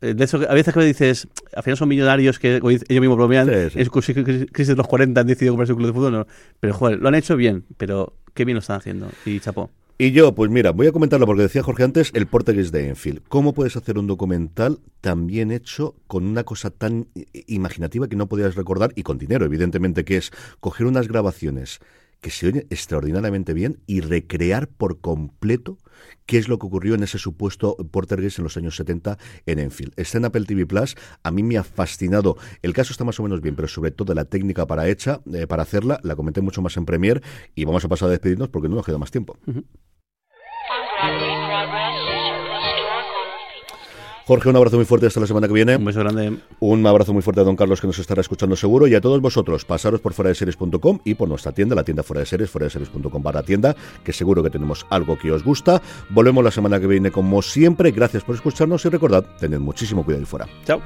[0.00, 3.48] de eso, a veces que me dices, al final son millonarios que ellos mismos bromean,
[3.48, 6.26] es crisis de los 40 han decidido comprarse un club de fútbol, no.
[6.60, 9.08] Pero joder, lo han hecho bien, pero qué bien lo están haciendo.
[9.24, 9.70] Y chapó.
[9.98, 13.22] Y yo, pues mira, voy a comentarlo porque decía Jorge antes, el Portugués de Enfield.
[13.28, 17.08] ¿Cómo puedes hacer un documental tan bien hecho con una cosa tan
[17.46, 21.80] imaginativa que no podías recordar y con dinero, evidentemente, que es coger unas grabaciones
[22.20, 25.78] que se oyen extraordinariamente bien y recrear por completo
[26.26, 29.92] qué es lo que ocurrió en ese supuesto Portergeist en los años 70 en Enfield.
[29.96, 32.36] Está en Apple TV Plus, a mí me ha fascinado.
[32.62, 35.46] El caso está más o menos bien, pero sobre todo la técnica para hecha, eh,
[35.46, 37.22] para hacerla, la comenté mucho más en Premiere
[37.54, 39.38] y vamos a pasar a despedirnos porque no nos queda más tiempo.
[44.26, 45.76] Jorge, un abrazo muy fuerte hasta la semana que viene.
[45.76, 46.38] Un beso grande.
[46.58, 49.20] Un abrazo muy fuerte a don Carlos que nos estará escuchando seguro y a todos
[49.20, 52.50] vosotros, pasaros por fuera de series.com y por nuestra tienda, la tienda fuera de series,
[52.50, 55.80] fuera de series.com barra tienda, que seguro que tenemos algo que os gusta.
[56.10, 57.92] Volvemos la semana que viene como siempre.
[57.92, 60.48] Gracias por escucharnos y recordad, tened muchísimo cuidado ahí fuera.
[60.64, 60.82] Chao.